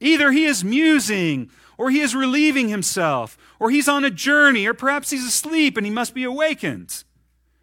Either 0.00 0.32
he 0.32 0.44
is 0.44 0.64
musing, 0.64 1.50
or 1.76 1.90
he 1.90 2.00
is 2.00 2.14
relieving 2.14 2.68
himself, 2.68 3.36
or 3.58 3.70
he's 3.70 3.88
on 3.88 4.04
a 4.04 4.10
journey, 4.10 4.66
or 4.66 4.74
perhaps 4.74 5.10
he's 5.10 5.26
asleep 5.26 5.76
and 5.76 5.86
he 5.86 5.92
must 5.92 6.14
be 6.14 6.24
awakened. 6.24 7.04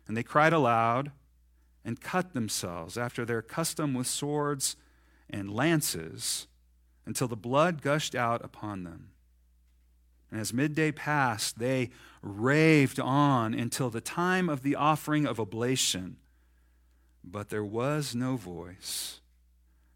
And 0.08 0.16
they 0.18 0.24
cried 0.24 0.54
aloud 0.54 1.12
and 1.86 2.02
cut 2.02 2.34
themselves 2.34 2.98
after 2.98 3.26
their 3.26 3.42
custom 3.42 3.94
with 3.94 4.08
swords 4.08 4.76
and 5.30 5.54
lances 5.54 6.48
until 7.06 7.28
the 7.28 7.36
blood 7.36 7.82
gushed 7.82 8.16
out 8.16 8.44
upon 8.44 8.84
them. 8.84 9.10
And 10.32 10.40
as 10.40 10.54
midday 10.54 10.92
passed, 10.92 11.60
they 11.60 11.90
raved 12.22 13.00
on 13.00 13.54
until 13.54 13.90
the 13.90 14.02
time 14.02 14.50
of 14.50 14.62
the 14.62 14.76
offering 14.76 15.26
of 15.26 15.40
oblation. 15.40 16.18
But 17.24 17.50
there 17.50 17.64
was 17.64 18.14
no 18.14 18.36
voice. 18.36 19.22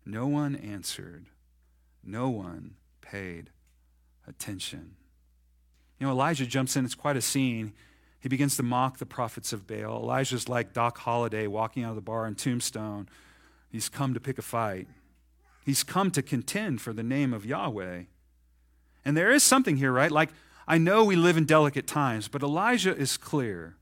No 0.06 0.28
one 0.28 0.56
answered. 0.56 1.28
No 2.04 2.30
one 2.30 2.76
paid 3.02 3.52
attention. 4.28 4.96
You 6.00 6.08
know, 6.08 6.14
Elijah 6.14 6.46
jumps 6.46 6.76
in. 6.76 6.86
It's 6.86 6.96
quite 6.96 7.16
a 7.16 7.22
scene. 7.22 7.74
He 8.20 8.30
begins 8.30 8.56
to 8.58 8.64
mock 8.64 8.98
the 8.98 9.06
prophets 9.06 9.54
of 9.54 9.68
Baal. 9.68 10.02
Elijah's 10.02 10.50
like 10.50 10.74
Doc 10.74 10.98
Holliday 11.00 11.46
walking 11.48 11.84
out 11.84 11.90
of 11.90 11.96
the 11.96 12.02
bar 12.02 12.26
in 12.26 12.36
Tombstone. 12.36 13.10
He's 13.70 13.90
come 13.90 14.14
to 14.14 14.20
pick 14.20 14.38
a 14.38 14.42
fight, 14.42 14.88
he's 15.66 15.84
come 15.84 16.12
to 16.12 16.22
contend 16.22 16.82
for 16.82 16.94
the 16.94 17.04
name 17.04 17.34
of 17.34 17.46
Yahweh. 17.46 18.04
And 19.06 19.18
there 19.18 19.32
is 19.32 19.44
something 19.44 19.78
here, 19.78 19.92
right? 19.92 20.12
Like, 20.12 20.30
I 20.68 20.78
know 20.78 21.04
we 21.04 21.16
live 21.16 21.38
in 21.38 21.46
delicate 21.46 21.88
times, 21.88 22.28
but 22.28 22.44
Elijah 22.44 22.96
is 22.96 23.18
clear. 23.18 23.76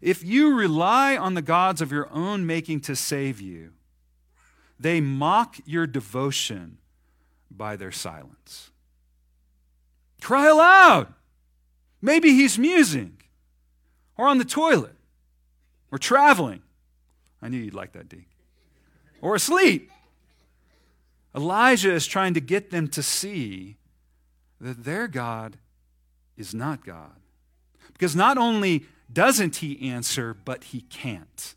If 0.00 0.24
you 0.24 0.54
rely 0.54 1.16
on 1.16 1.34
the 1.34 1.42
gods 1.42 1.80
of 1.80 1.92
your 1.92 2.08
own 2.10 2.46
making 2.46 2.80
to 2.80 2.96
save 2.96 3.40
you, 3.40 3.72
they 4.78 5.00
mock 5.00 5.56
your 5.64 5.86
devotion 5.86 6.78
by 7.50 7.76
their 7.76 7.92
silence. 7.92 8.70
Cry 10.20 10.48
aloud. 10.48 11.14
Maybe 12.02 12.30
he's 12.32 12.58
musing, 12.58 13.16
or 14.16 14.28
on 14.28 14.38
the 14.38 14.44
toilet, 14.44 14.96
or 15.90 15.98
traveling. 15.98 16.62
I 17.40 17.48
knew 17.48 17.58
you'd 17.58 17.74
like 17.74 17.92
that, 17.92 18.08
D. 18.08 18.26
Or 19.20 19.34
asleep. 19.34 19.90
Elijah 21.34 21.92
is 21.92 22.06
trying 22.06 22.34
to 22.34 22.40
get 22.40 22.70
them 22.70 22.88
to 22.88 23.02
see 23.02 23.76
that 24.60 24.84
their 24.84 25.08
God 25.08 25.58
is 26.36 26.54
not 26.54 26.84
God. 26.84 27.16
Because 27.92 28.16
not 28.16 28.38
only 28.38 28.86
doesn't 29.12 29.56
he 29.56 29.90
answer, 29.90 30.34
but 30.44 30.64
he 30.64 30.82
can't. 30.82 31.54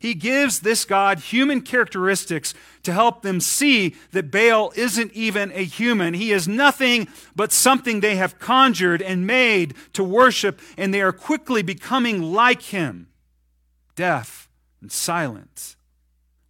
He 0.00 0.14
gives 0.14 0.60
this 0.60 0.84
God 0.84 1.18
human 1.18 1.60
characteristics 1.60 2.54
to 2.84 2.92
help 2.92 3.22
them 3.22 3.40
see 3.40 3.96
that 4.12 4.30
Baal 4.30 4.72
isn't 4.76 5.12
even 5.12 5.50
a 5.52 5.64
human. 5.64 6.14
He 6.14 6.30
is 6.32 6.46
nothing 6.46 7.08
but 7.34 7.52
something 7.52 8.00
they 8.00 8.16
have 8.16 8.38
conjured 8.38 9.02
and 9.02 9.26
made 9.26 9.74
to 9.94 10.04
worship, 10.04 10.60
and 10.76 10.94
they 10.94 11.02
are 11.02 11.12
quickly 11.12 11.62
becoming 11.62 12.22
like 12.22 12.62
him 12.62 13.08
deaf 13.96 14.48
and 14.80 14.92
silent. 14.92 15.74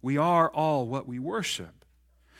We 0.03 0.17
are 0.17 0.49
all 0.51 0.87
what 0.87 1.07
we 1.07 1.17
worship. 1.17 1.78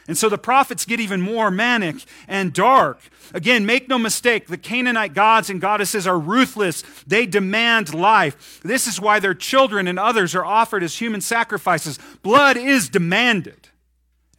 And 0.09 0.17
so 0.17 0.27
the 0.27 0.39
prophets 0.39 0.85
get 0.85 0.99
even 0.99 1.21
more 1.21 1.51
manic 1.51 1.97
and 2.27 2.51
dark. 2.51 2.99
Again, 3.31 3.67
make 3.67 3.87
no 3.87 3.99
mistake, 3.99 4.47
the 4.47 4.57
Canaanite 4.57 5.13
gods 5.13 5.51
and 5.51 5.61
goddesses 5.61 6.07
are 6.07 6.17
ruthless. 6.17 6.81
They 7.05 7.27
demand 7.27 7.93
life. 7.93 8.59
This 8.63 8.87
is 8.87 8.99
why 8.99 9.19
their 9.19 9.35
children 9.35 9.87
and 9.87 9.99
others 9.99 10.33
are 10.33 10.43
offered 10.43 10.81
as 10.81 10.99
human 10.99 11.21
sacrifices. 11.21 11.99
Blood 12.23 12.57
is 12.57 12.89
demanded. 12.89 13.69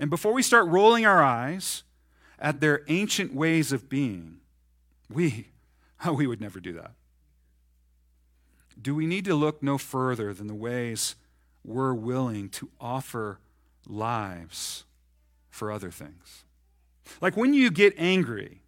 And 0.00 0.11
before 0.11 0.33
we 0.33 0.42
start 0.42 0.66
rolling 0.66 1.06
our 1.06 1.22
eyes 1.22 1.85
at 2.40 2.59
their 2.61 2.83
ancient 2.88 3.33
ways 3.33 3.70
of 3.70 3.88
being, 3.88 4.38
we, 5.09 5.50
oh, 6.04 6.12
we 6.14 6.26
would 6.26 6.40
never 6.40 6.59
do 6.59 6.72
that. 6.72 6.94
Do 8.83 8.92
we 8.92 9.06
need 9.06 9.24
to 9.26 9.37
look 9.37 9.62
no 9.62 9.78
further 9.78 10.35
than 10.35 10.48
the 10.48 10.52
ways 10.52 11.14
we're 11.62 11.94
willing 11.94 12.48
to 12.48 12.70
offer 12.80 13.38
lives? 13.87 14.85
For 15.51 15.71
other 15.71 15.91
things. 15.91 16.45
Like 17.21 17.37
when 17.37 17.53
you 17.55 17.71
get 17.71 17.95
angry, 17.99 18.63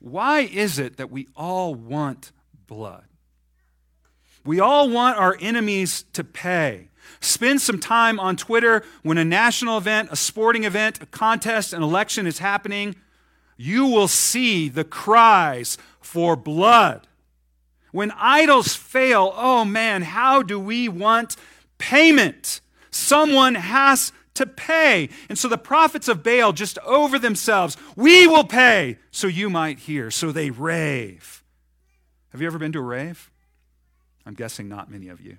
why 0.00 0.40
is 0.40 0.78
it 0.78 0.96
that 0.96 1.10
we 1.10 1.28
all 1.36 1.74
want 1.74 2.32
blood? 2.66 3.04
We 4.44 4.60
all 4.60 4.90
want 4.90 5.18
our 5.18 5.36
enemies 5.40 6.04
to 6.12 6.22
pay. 6.24 6.90
Spend 7.20 7.60
some 7.60 7.78
time 7.78 8.20
on 8.20 8.36
Twitter 8.36 8.82
when 9.02 9.18
a 9.18 9.24
national 9.24 9.78
event, 9.78 10.08
a 10.10 10.16
sporting 10.16 10.64
event, 10.64 11.02
a 11.02 11.06
contest, 11.06 11.72
an 11.72 11.82
election 11.82 12.26
is 12.26 12.38
happening. 12.38 12.96
You 13.56 13.86
will 13.86 14.08
see 14.08 14.68
the 14.68 14.84
cries 14.84 15.78
for 16.00 16.36
blood. 16.36 17.06
When 17.92 18.10
idols 18.12 18.74
fail, 18.74 19.32
oh 19.36 19.64
man, 19.64 20.02
how 20.02 20.42
do 20.42 20.58
we 20.58 20.88
want 20.88 21.36
payment? 21.78 22.60
Someone 22.90 23.54
has 23.54 24.12
to 24.34 24.46
pay. 24.46 25.08
And 25.28 25.38
so 25.38 25.48
the 25.48 25.58
prophets 25.58 26.08
of 26.08 26.22
Baal 26.22 26.52
just 26.52 26.78
over 26.80 27.18
themselves, 27.18 27.76
we 27.96 28.26
will 28.26 28.44
pay 28.44 28.98
so 29.10 29.26
you 29.26 29.48
might 29.48 29.80
hear. 29.80 30.10
So 30.10 30.32
they 30.32 30.50
rave. 30.50 31.42
Have 32.30 32.40
you 32.40 32.46
ever 32.46 32.58
been 32.58 32.72
to 32.72 32.80
a 32.80 32.82
rave? 32.82 33.30
I'm 34.26 34.34
guessing 34.34 34.68
not 34.68 34.90
many 34.90 35.08
of 35.08 35.20
you. 35.20 35.38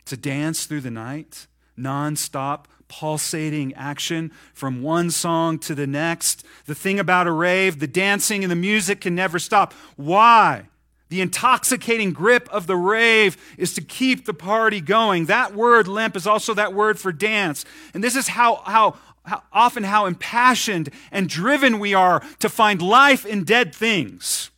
It's 0.00 0.12
a 0.12 0.16
dance 0.16 0.66
through 0.66 0.80
the 0.82 0.90
night, 0.90 1.46
nonstop, 1.78 2.64
pulsating 2.88 3.74
action 3.74 4.32
from 4.54 4.82
one 4.82 5.10
song 5.10 5.58
to 5.60 5.74
the 5.74 5.86
next. 5.86 6.44
The 6.66 6.74
thing 6.74 6.98
about 6.98 7.26
a 7.26 7.32
rave, 7.32 7.78
the 7.78 7.86
dancing 7.86 8.42
and 8.42 8.50
the 8.50 8.56
music 8.56 9.02
can 9.02 9.14
never 9.14 9.38
stop. 9.38 9.74
Why? 9.96 10.68
The 11.08 11.20
intoxicating 11.20 12.12
grip 12.12 12.48
of 12.50 12.66
the 12.66 12.76
rave 12.76 13.36
is 13.56 13.72
to 13.74 13.80
keep 13.80 14.26
the 14.26 14.34
party 14.34 14.80
going. 14.80 15.26
That 15.26 15.54
word, 15.54 15.88
limp, 15.88 16.16
is 16.16 16.26
also 16.26 16.54
that 16.54 16.74
word 16.74 16.98
for 16.98 17.12
dance. 17.12 17.64
And 17.94 18.04
this 18.04 18.14
is 18.14 18.28
how, 18.28 18.56
how, 18.66 18.96
how 19.24 19.42
often 19.52 19.84
how 19.84 20.06
impassioned 20.06 20.90
and 21.10 21.28
driven 21.28 21.78
we 21.78 21.94
are 21.94 22.22
to 22.40 22.48
find 22.48 22.82
life 22.82 23.24
in 23.24 23.44
dead 23.44 23.74
things. 23.74 24.50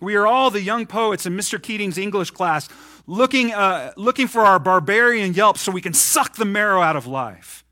We 0.00 0.14
are 0.14 0.26
all 0.26 0.50
the 0.50 0.60
young 0.60 0.86
poets 0.86 1.24
in 1.24 1.34
Mr. 1.34 1.62
Keating's 1.62 1.96
English 1.96 2.32
class 2.32 2.68
looking, 3.06 3.54
uh, 3.54 3.92
looking 3.96 4.26
for 4.26 4.42
our 4.42 4.58
barbarian 4.58 5.32
yelp 5.32 5.56
so 5.56 5.72
we 5.72 5.80
can 5.80 5.94
suck 5.94 6.36
the 6.36 6.44
marrow 6.44 6.82
out 6.82 6.96
of 6.96 7.06
life. 7.06 7.64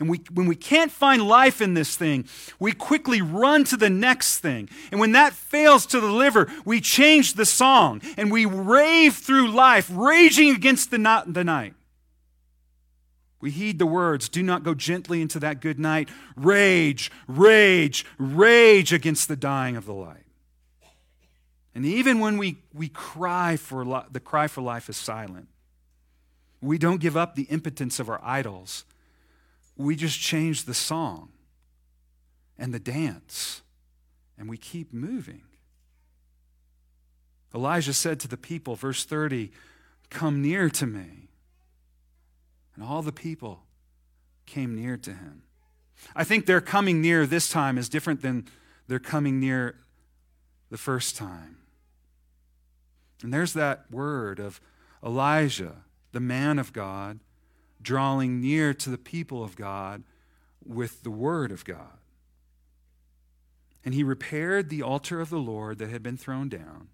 And 0.00 0.08
we, 0.08 0.22
when 0.32 0.46
we 0.46 0.56
can't 0.56 0.90
find 0.90 1.22
life 1.22 1.60
in 1.60 1.74
this 1.74 1.94
thing, 1.94 2.24
we 2.58 2.72
quickly 2.72 3.20
run 3.20 3.64
to 3.64 3.76
the 3.76 3.90
next 3.90 4.38
thing. 4.38 4.70
And 4.90 4.98
when 4.98 5.12
that 5.12 5.34
fails 5.34 5.84
to 5.86 6.00
deliver, 6.00 6.50
we 6.64 6.80
change 6.80 7.34
the 7.34 7.44
song 7.44 8.00
and 8.16 8.32
we 8.32 8.46
rave 8.46 9.16
through 9.16 9.50
life, 9.50 9.90
raging 9.92 10.54
against 10.54 10.90
the, 10.90 10.96
not, 10.96 11.34
the 11.34 11.44
night. 11.44 11.74
We 13.42 13.50
heed 13.50 13.78
the 13.78 13.86
words, 13.86 14.28
do 14.28 14.42
not 14.42 14.64
go 14.64 14.74
gently 14.74 15.20
into 15.20 15.38
that 15.40 15.60
good 15.60 15.78
night. 15.78 16.08
Rage, 16.34 17.10
rage, 17.26 18.06
rage 18.18 18.92
against 18.92 19.28
the 19.28 19.36
dying 19.36 19.76
of 19.76 19.84
the 19.84 19.94
light. 19.94 20.24
And 21.74 21.84
even 21.84 22.20
when 22.20 22.38
we, 22.38 22.58
we 22.72 22.88
cry 22.88 23.56
for 23.56 23.84
li- 23.84 24.02
the 24.10 24.20
cry 24.20 24.46
for 24.46 24.62
life 24.62 24.88
is 24.88 24.96
silent, 24.96 25.48
we 26.62 26.78
don't 26.78 27.00
give 27.00 27.16
up 27.16 27.34
the 27.34 27.44
impotence 27.44 28.00
of 28.00 28.08
our 28.08 28.20
idols. 28.22 28.84
We 29.80 29.96
just 29.96 30.20
change 30.20 30.64
the 30.64 30.74
song 30.74 31.30
and 32.58 32.74
the 32.74 32.78
dance, 32.78 33.62
and 34.38 34.48
we 34.48 34.58
keep 34.58 34.92
moving. 34.92 35.42
Elijah 37.54 37.94
said 37.94 38.20
to 38.20 38.28
the 38.28 38.36
people, 38.36 38.76
verse 38.76 39.04
30, 39.04 39.50
Come 40.10 40.42
near 40.42 40.68
to 40.70 40.86
me. 40.86 41.28
And 42.74 42.84
all 42.84 43.00
the 43.00 43.12
people 43.12 43.62
came 44.44 44.74
near 44.74 44.96
to 44.98 45.10
him. 45.10 45.42
I 46.14 46.24
think 46.24 46.44
their 46.44 46.60
coming 46.60 47.00
near 47.00 47.26
this 47.26 47.48
time 47.48 47.78
is 47.78 47.88
different 47.88 48.20
than 48.20 48.46
their 48.86 48.98
coming 48.98 49.40
near 49.40 49.76
the 50.70 50.78
first 50.78 51.16
time. 51.16 51.56
And 53.22 53.32
there's 53.32 53.54
that 53.54 53.90
word 53.90 54.38
of 54.38 54.60
Elijah, 55.04 55.76
the 56.12 56.20
man 56.20 56.58
of 56.58 56.72
God, 56.72 57.20
drawing 57.82 58.40
near 58.40 58.74
to 58.74 58.90
the 58.90 58.98
people 58.98 59.42
of 59.42 59.56
God 59.56 60.02
with 60.64 61.02
the 61.02 61.10
word 61.10 61.52
of 61.52 61.64
God. 61.64 61.98
And 63.84 63.94
he 63.94 64.02
repaired 64.02 64.68
the 64.68 64.82
altar 64.82 65.20
of 65.20 65.30
the 65.30 65.38
Lord 65.38 65.78
that 65.78 65.90
had 65.90 66.02
been 66.02 66.18
thrown 66.18 66.48
down. 66.48 66.88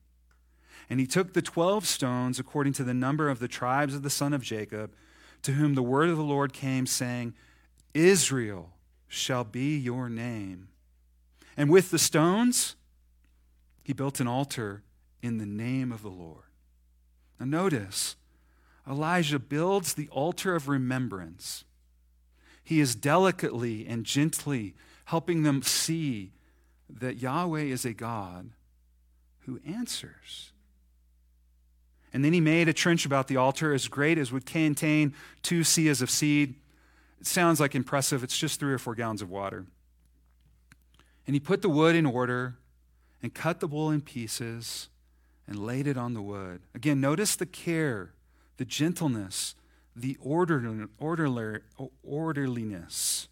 And 0.88 1.00
he 1.00 1.06
took 1.06 1.32
the 1.32 1.42
twelve 1.42 1.84
stones 1.86 2.38
according 2.38 2.74
to 2.74 2.84
the 2.84 2.94
number 2.94 3.28
of 3.28 3.40
the 3.40 3.48
tribes 3.48 3.94
of 3.94 4.02
the 4.02 4.10
son 4.10 4.32
of 4.32 4.42
Jacob, 4.42 4.94
to 5.42 5.52
whom 5.52 5.74
the 5.74 5.82
word 5.82 6.08
of 6.08 6.16
the 6.16 6.22
Lord 6.22 6.52
came, 6.52 6.86
saying, 6.86 7.34
Israel 7.92 8.70
shall 9.08 9.42
be 9.42 9.76
your 9.76 10.08
name. 10.08 10.68
And 11.56 11.70
with 11.70 11.90
the 11.90 11.98
stones, 11.98 12.76
he 13.82 13.92
built 13.92 14.20
an 14.20 14.28
altar 14.28 14.82
in 15.22 15.38
the 15.38 15.46
name 15.46 15.90
of 15.90 16.02
the 16.02 16.08
Lord. 16.08 16.44
Now, 17.40 17.46
notice, 17.46 18.16
Elijah 18.88 19.38
builds 19.38 19.94
the 19.94 20.08
altar 20.08 20.54
of 20.54 20.68
remembrance. 20.68 21.64
He 22.62 22.80
is 22.80 22.94
delicately 22.94 23.86
and 23.86 24.04
gently 24.04 24.74
helping 25.06 25.42
them 25.42 25.62
see 25.62 26.32
that 26.88 27.16
Yahweh 27.16 27.62
is 27.62 27.84
a 27.84 27.92
God 27.92 28.50
who 29.40 29.60
answers. 29.66 30.52
And 32.12 32.24
then 32.24 32.32
he 32.32 32.40
made 32.40 32.68
a 32.68 32.72
trench 32.72 33.04
about 33.04 33.28
the 33.28 33.36
altar 33.36 33.72
as 33.74 33.88
great 33.88 34.18
as 34.18 34.32
would 34.32 34.46
contain 34.46 35.14
two 35.42 35.60
seahs 35.60 36.00
of 36.00 36.10
seed. 36.10 36.54
It 37.20 37.26
sounds 37.26 37.60
like 37.60 37.74
impressive. 37.74 38.22
It's 38.22 38.38
just 38.38 38.58
three 38.58 38.72
or 38.72 38.78
four 38.78 38.94
gallons 38.94 39.22
of 39.22 39.30
water. 39.30 39.66
And 41.26 41.34
he 41.34 41.40
put 41.40 41.62
the 41.62 41.68
wood 41.68 41.94
in 41.96 42.06
order 42.06 42.56
and 43.22 43.34
cut 43.34 43.60
the 43.60 43.68
bull 43.68 43.90
in 43.90 44.00
pieces 44.00 44.88
and 45.46 45.58
laid 45.58 45.86
it 45.86 45.96
on 45.96 46.14
the 46.14 46.22
wood. 46.22 46.62
Again, 46.74 47.00
notice 47.00 47.36
the 47.36 47.46
care, 47.46 48.12
the 48.56 48.64
gentleness, 48.64 49.54
the 49.94 50.16
order, 50.20 50.88
orderly, 50.98 51.60
orderliness. 52.02 53.28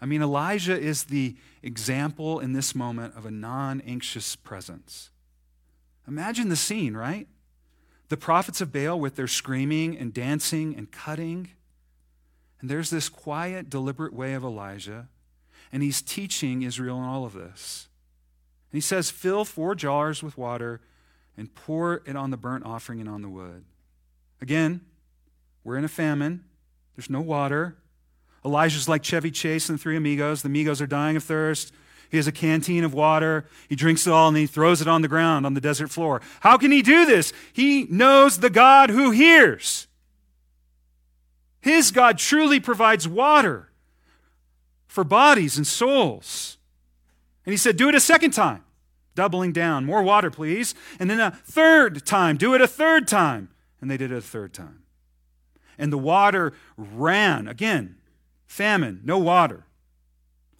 I 0.00 0.06
mean, 0.06 0.22
Elijah 0.22 0.78
is 0.78 1.04
the 1.04 1.36
example 1.62 2.40
in 2.40 2.52
this 2.52 2.74
moment 2.74 3.14
of 3.16 3.26
a 3.26 3.30
non 3.30 3.80
anxious 3.82 4.34
presence. 4.36 5.10
Imagine 6.08 6.48
the 6.48 6.56
scene, 6.56 6.96
right? 6.96 7.28
The 8.08 8.16
prophets 8.16 8.60
of 8.60 8.72
Baal 8.72 8.98
with 8.98 9.16
their 9.16 9.28
screaming 9.28 9.96
and 9.96 10.12
dancing 10.12 10.74
and 10.76 10.90
cutting. 10.90 11.50
And 12.60 12.68
there's 12.68 12.90
this 12.90 13.08
quiet, 13.08 13.70
deliberate 13.70 14.12
way 14.12 14.34
of 14.34 14.42
Elijah, 14.42 15.08
and 15.72 15.82
he's 15.82 16.02
teaching 16.02 16.62
Israel 16.62 16.98
in 16.98 17.04
all 17.04 17.24
of 17.24 17.32
this. 17.32 17.88
And 18.70 18.76
he 18.76 18.80
says, 18.80 19.10
Fill 19.10 19.44
four 19.44 19.74
jars 19.74 20.22
with 20.22 20.36
water 20.36 20.80
and 21.36 21.54
pour 21.54 22.02
it 22.06 22.16
on 22.16 22.30
the 22.30 22.36
burnt 22.36 22.66
offering 22.66 23.00
and 23.00 23.08
on 23.08 23.22
the 23.22 23.28
wood. 23.28 23.64
Again, 24.40 24.80
we're 25.64 25.76
in 25.76 25.84
a 25.84 25.88
famine. 25.88 26.44
There's 26.96 27.10
no 27.10 27.20
water. 27.20 27.76
Elijah's 28.44 28.88
like 28.88 29.02
Chevy 29.02 29.30
Chase 29.30 29.68
and 29.68 29.78
the 29.78 29.82
three 29.82 29.96
amigos. 29.96 30.42
The 30.42 30.48
amigos 30.48 30.80
are 30.80 30.86
dying 30.86 31.16
of 31.16 31.24
thirst. 31.24 31.72
He 32.10 32.16
has 32.16 32.26
a 32.26 32.32
canteen 32.32 32.82
of 32.82 32.92
water. 32.92 33.46
He 33.68 33.76
drinks 33.76 34.06
it 34.06 34.12
all 34.12 34.28
and 34.28 34.36
he 34.36 34.46
throws 34.46 34.80
it 34.80 34.88
on 34.88 35.02
the 35.02 35.08
ground 35.08 35.46
on 35.46 35.54
the 35.54 35.60
desert 35.60 35.90
floor. 35.90 36.20
How 36.40 36.56
can 36.56 36.72
he 36.72 36.82
do 36.82 37.06
this? 37.06 37.32
He 37.52 37.84
knows 37.84 38.38
the 38.38 38.50
God 38.50 38.90
who 38.90 39.10
hears. 39.10 39.86
His 41.60 41.92
God 41.92 42.18
truly 42.18 42.58
provides 42.58 43.06
water 43.06 43.70
for 44.88 45.04
bodies 45.04 45.56
and 45.56 45.66
souls. 45.66 46.56
And 47.46 47.52
he 47.52 47.56
said, 47.56 47.76
Do 47.76 47.88
it 47.88 47.94
a 47.94 48.00
second 48.00 48.32
time 48.32 48.64
doubling 49.14 49.52
down. 49.52 49.84
More 49.84 50.02
water, 50.02 50.30
please. 50.30 50.74
And 50.98 51.10
then 51.10 51.20
a 51.20 51.30
third 51.30 52.06
time, 52.06 52.36
do 52.36 52.54
it 52.54 52.60
a 52.60 52.66
third 52.66 53.06
time. 53.06 53.50
And 53.80 53.90
they 53.90 53.96
did 53.96 54.12
it 54.12 54.16
a 54.16 54.20
third 54.20 54.52
time. 54.52 54.82
And 55.78 55.92
the 55.92 55.98
water 55.98 56.52
ran. 56.76 57.48
Again, 57.48 57.96
famine, 58.46 59.00
no 59.04 59.18
water. 59.18 59.64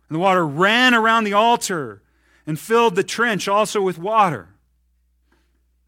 And 0.08 0.16
the 0.16 0.20
water 0.20 0.46
ran 0.46 0.94
around 0.94 1.24
the 1.24 1.34
altar 1.34 2.02
and 2.46 2.58
filled 2.58 2.96
the 2.96 3.04
trench 3.04 3.46
also 3.46 3.82
with 3.82 3.98
water. 3.98 4.48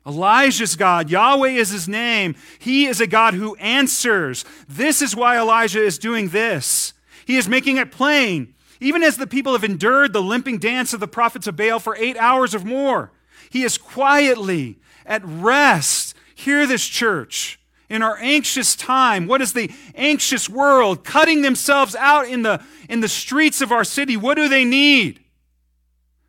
Elijah's 0.07 0.77
God, 0.77 1.11
Yahweh 1.11 1.51
is 1.51 1.71
his 1.71 1.89
name. 1.89 2.35
He 2.59 2.87
is 2.87 3.01
a 3.01 3.07
God 3.07 3.35
who 3.35 3.55
answers. 3.57 4.45
This 4.69 5.01
is 5.01 5.15
why 5.15 5.39
Elijah 5.39 5.83
is 5.83 5.99
doing 5.99 6.29
this. 6.29 6.93
He 7.25 7.37
is 7.37 7.49
making 7.49 7.77
it 7.77 7.93
plain 7.93 8.55
even 8.83 9.05
as 9.05 9.17
the 9.17 9.29
people 9.29 9.53
have 9.53 9.63
endured 9.63 10.13
the 10.13 10.21
limping 10.21 10.59
dance 10.59 10.93
of 10.93 10.99
the 10.99 11.07
prophets 11.07 11.47
of 11.47 11.57
Baal 11.57 11.79
for 11.79 11.95
eight 11.97 12.17
hours 12.17 12.53
or 12.53 12.59
more, 12.59 13.13
he 13.49 13.63
is 13.63 13.79
quietly 13.79 14.81
at 15.07 15.23
rest. 15.25 16.12
Hear 16.43 16.67
this, 16.67 16.85
church. 16.85 17.61
In 17.89 18.03
our 18.03 18.19
anxious 18.19 18.75
time, 18.75 19.29
what 19.29 19.41
is 19.41 19.53
the 19.53 19.71
anxious 19.95 20.49
world 20.49 21.05
cutting 21.05 21.43
themselves 21.43 21.95
out 21.95 22.27
in 22.27 22.43
the, 22.43 22.61
in 22.89 22.99
the 22.99 23.09
streets 23.09 23.61
of 23.61 23.71
our 23.71 23.85
city? 23.85 24.17
What 24.17 24.35
do 24.35 24.49
they 24.49 24.65
need? 24.65 25.21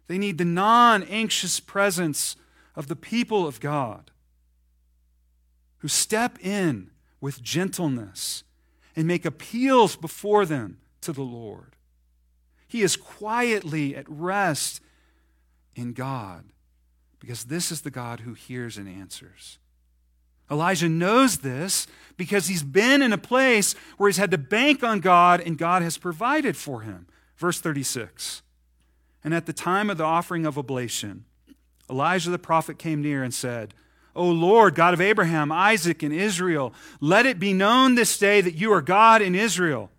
They 0.08 0.20
need 0.20 0.38
the 0.38 0.46
non 0.46 1.02
anxious 1.02 1.60
presence 1.60 2.36
of 2.76 2.90
the 2.90 2.96
people 2.96 3.48
of 3.48 3.60
God 3.60 4.12
who 5.80 5.88
step 5.88 6.38
in 6.46 6.92
with 7.20 7.42
gentleness 7.42 8.44
and 8.96 9.08
make 9.08 9.26
appeals 9.26 9.96
before 9.96 10.46
them 10.46 10.78
to 11.02 11.12
the 11.12 11.24
Lord. 11.24 11.76
He 12.68 12.84
is 12.84 12.96
quietly 12.96 13.96
at 13.96 14.06
rest 14.08 14.80
in 15.76 15.94
God 15.94 16.52
because 17.20 17.46
this 17.46 17.72
is 17.72 17.82
the 17.82 17.90
God 17.90 18.20
who 18.20 18.36
hears 18.36 18.78
and 18.78 18.88
answers. 18.88 19.58
Elijah 20.52 20.90
knows 20.90 21.40
this 21.40 21.88
because 22.18 22.48
he's 22.48 22.64
been 22.64 23.02
in 23.02 23.14
a 23.14 23.18
place 23.18 23.74
where 23.98 24.10
he's 24.10 24.18
had 24.18 24.32
to 24.32 24.38
bank 24.38 24.84
on 24.84 25.00
God 25.00 25.42
and 25.42 25.58
God 25.58 25.82
has 25.82 25.98
provided 25.98 26.56
for 26.56 26.82
him. 26.82 27.08
Verse 27.38 27.60
36. 27.60 28.42
And 29.24 29.34
at 29.34 29.46
the 29.46 29.54
time 29.54 29.90
of 29.90 29.98
the 29.98 30.04
offering 30.04 30.46
of 30.46 30.58
oblation, 30.58 31.26
Elijah 31.90 32.30
the 32.30 32.40
prophet 32.40 32.78
came 32.78 33.02
near 33.02 33.24
and 33.24 33.34
said, 33.34 33.74
O 34.16 34.28
Lord, 34.30 34.76
God 34.76 34.94
of 34.94 35.02
Abraham, 35.02 35.52
Isaac, 35.52 36.04
and 36.04 36.14
Israel, 36.14 36.74
let 37.00 37.26
it 37.26 37.40
be 37.40 37.54
known 37.54 37.96
this 37.96 38.18
day 38.18 38.42
that 38.42 38.56
you 38.56 38.72
are 38.72 38.82
God 38.82 39.22
in 39.22 39.34
Israel, 39.34 39.90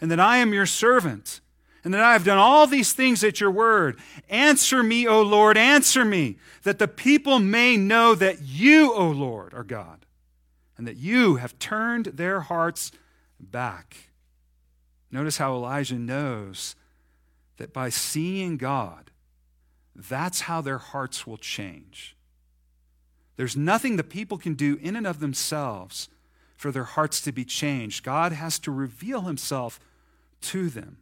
and 0.00 0.10
that 0.10 0.20
I 0.20 0.38
am 0.38 0.54
your 0.54 0.64
servant 0.64 1.40
and 1.84 1.94
that 1.94 2.02
I 2.02 2.12
have 2.12 2.24
done 2.24 2.38
all 2.38 2.66
these 2.66 2.92
things 2.92 3.22
at 3.22 3.40
your 3.40 3.50
word. 3.50 3.98
Answer 4.28 4.82
me, 4.82 5.06
O 5.06 5.22
Lord, 5.22 5.56
answer 5.56 6.04
me, 6.04 6.36
that 6.62 6.78
the 6.78 6.88
people 6.88 7.38
may 7.38 7.76
know 7.76 8.14
that 8.14 8.42
you, 8.42 8.92
O 8.92 9.08
Lord, 9.08 9.54
are 9.54 9.64
God, 9.64 10.04
and 10.76 10.86
that 10.86 10.96
you 10.96 11.36
have 11.36 11.58
turned 11.58 12.06
their 12.06 12.40
hearts 12.40 12.92
back. 13.40 13.96
Notice 15.10 15.38
how 15.38 15.54
Elijah 15.54 15.98
knows 15.98 16.74
that 17.56 17.72
by 17.72 17.88
seeing 17.88 18.56
God, 18.56 19.10
that's 19.94 20.42
how 20.42 20.60
their 20.60 20.78
hearts 20.78 21.26
will 21.26 21.38
change. 21.38 22.16
There's 23.36 23.56
nothing 23.56 23.96
the 23.96 24.04
people 24.04 24.36
can 24.36 24.54
do 24.54 24.78
in 24.82 24.96
and 24.96 25.06
of 25.06 25.20
themselves 25.20 26.08
for 26.56 26.72
their 26.72 26.84
hearts 26.84 27.20
to 27.22 27.32
be 27.32 27.44
changed. 27.44 28.04
God 28.04 28.32
has 28.32 28.58
to 28.60 28.72
reveal 28.72 29.22
himself 29.22 29.78
to 30.42 30.68
them. 30.68 30.98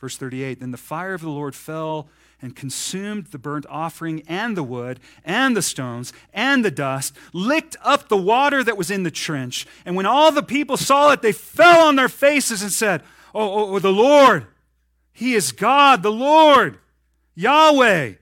Verse 0.00 0.16
38 0.16 0.60
Then 0.60 0.70
the 0.70 0.76
fire 0.76 1.14
of 1.14 1.20
the 1.20 1.30
Lord 1.30 1.54
fell 1.54 2.08
and 2.42 2.54
consumed 2.54 3.26
the 3.26 3.38
burnt 3.38 3.64
offering 3.68 4.22
and 4.28 4.56
the 4.56 4.62
wood 4.62 5.00
and 5.24 5.56
the 5.56 5.62
stones 5.62 6.12
and 6.34 6.64
the 6.64 6.70
dust, 6.70 7.16
licked 7.32 7.76
up 7.82 8.08
the 8.08 8.16
water 8.16 8.62
that 8.62 8.76
was 8.76 8.90
in 8.90 9.04
the 9.04 9.10
trench. 9.10 9.66
And 9.86 9.96
when 9.96 10.06
all 10.06 10.30
the 10.30 10.42
people 10.42 10.76
saw 10.76 11.12
it, 11.12 11.22
they 11.22 11.32
fell 11.32 11.88
on 11.88 11.96
their 11.96 12.08
faces 12.08 12.62
and 12.62 12.70
said, 12.70 13.02
Oh, 13.34 13.40
oh, 13.40 13.74
oh 13.74 13.78
the 13.78 13.92
Lord, 13.92 14.46
He 15.12 15.34
is 15.34 15.52
God, 15.52 16.02
the 16.02 16.12
Lord, 16.12 16.78
Yahweh, 17.34 18.14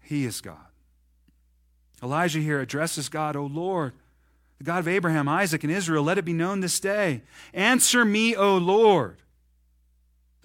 He 0.00 0.24
is 0.24 0.40
God. 0.40 0.56
Elijah 2.02 2.38
here 2.38 2.60
addresses 2.60 3.08
God, 3.08 3.34
O 3.34 3.44
Lord, 3.46 3.92
the 4.58 4.64
God 4.64 4.78
of 4.78 4.88
Abraham, 4.88 5.28
Isaac, 5.28 5.64
and 5.64 5.72
Israel, 5.72 6.04
let 6.04 6.18
it 6.18 6.24
be 6.24 6.32
known 6.32 6.60
this 6.60 6.80
day. 6.80 7.22
Answer 7.52 8.04
me, 8.04 8.34
O 8.34 8.56
Lord. 8.56 9.18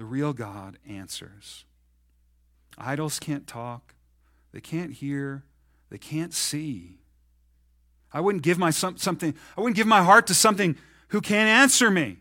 The 0.03 0.09
real 0.09 0.33
God 0.33 0.79
answers. 0.85 1.63
Idols 2.77 3.19
can't 3.19 3.47
talk, 3.47 3.95
they 4.51 4.59
can't 4.59 4.91
hear, 4.91 5.45
they 5.89 5.97
can't 5.97 6.33
see. 6.33 6.97
I 8.11 8.19
wouldn't 8.19 8.43
give 8.43 8.57
my 8.57 8.69
some, 8.69 8.97
something, 8.97 9.33
I 9.57 9.61
wouldn't 9.61 9.77
give 9.77 9.87
my 9.87 10.03
heart 10.03 10.27
to 10.27 10.33
something 10.33 10.75
who 11.07 11.21
can't 11.21 11.47
answer 11.47 11.89
me. 11.89 12.17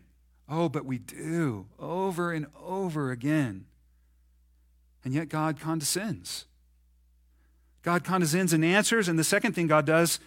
Oh, 0.47 0.69
but 0.69 0.85
we 0.85 0.97
do 0.97 1.65
over 1.77 2.31
and 2.31 2.45
over 2.57 3.11
again. 3.11 3.65
And 5.03 5.13
yet 5.13 5.27
God 5.27 5.59
condescends. 5.59 6.45
God 7.81 8.05
condescends 8.05 8.53
and 8.53 8.63
answers. 8.63 9.09
And 9.09 9.19
the 9.19 9.25
second 9.25 9.55
thing 9.55 9.67
God 9.67 9.85
does, 9.85 10.21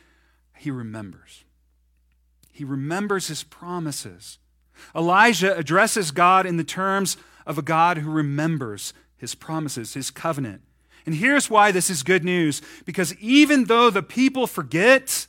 he 0.58 0.70
remembers. 0.70 1.44
He 2.52 2.64
remembers 2.64 3.28
his 3.28 3.44
promises. 3.44 4.38
Elijah 4.94 5.56
addresses 5.56 6.10
God 6.10 6.44
in 6.44 6.58
the 6.58 6.64
terms 6.64 7.16
of 7.46 7.58
a 7.58 7.62
God 7.62 7.98
who 7.98 8.10
remembers 8.10 8.92
his 9.16 9.34
promises, 9.34 9.94
his 9.94 10.10
covenant. 10.10 10.62
And 11.06 11.14
here's 11.14 11.48
why 11.48 11.70
this 11.70 11.88
is 11.88 12.02
good 12.02 12.24
news 12.24 12.60
because 12.84 13.14
even 13.16 13.64
though 13.64 13.90
the 13.90 14.02
people 14.02 14.46
forget, 14.46 15.26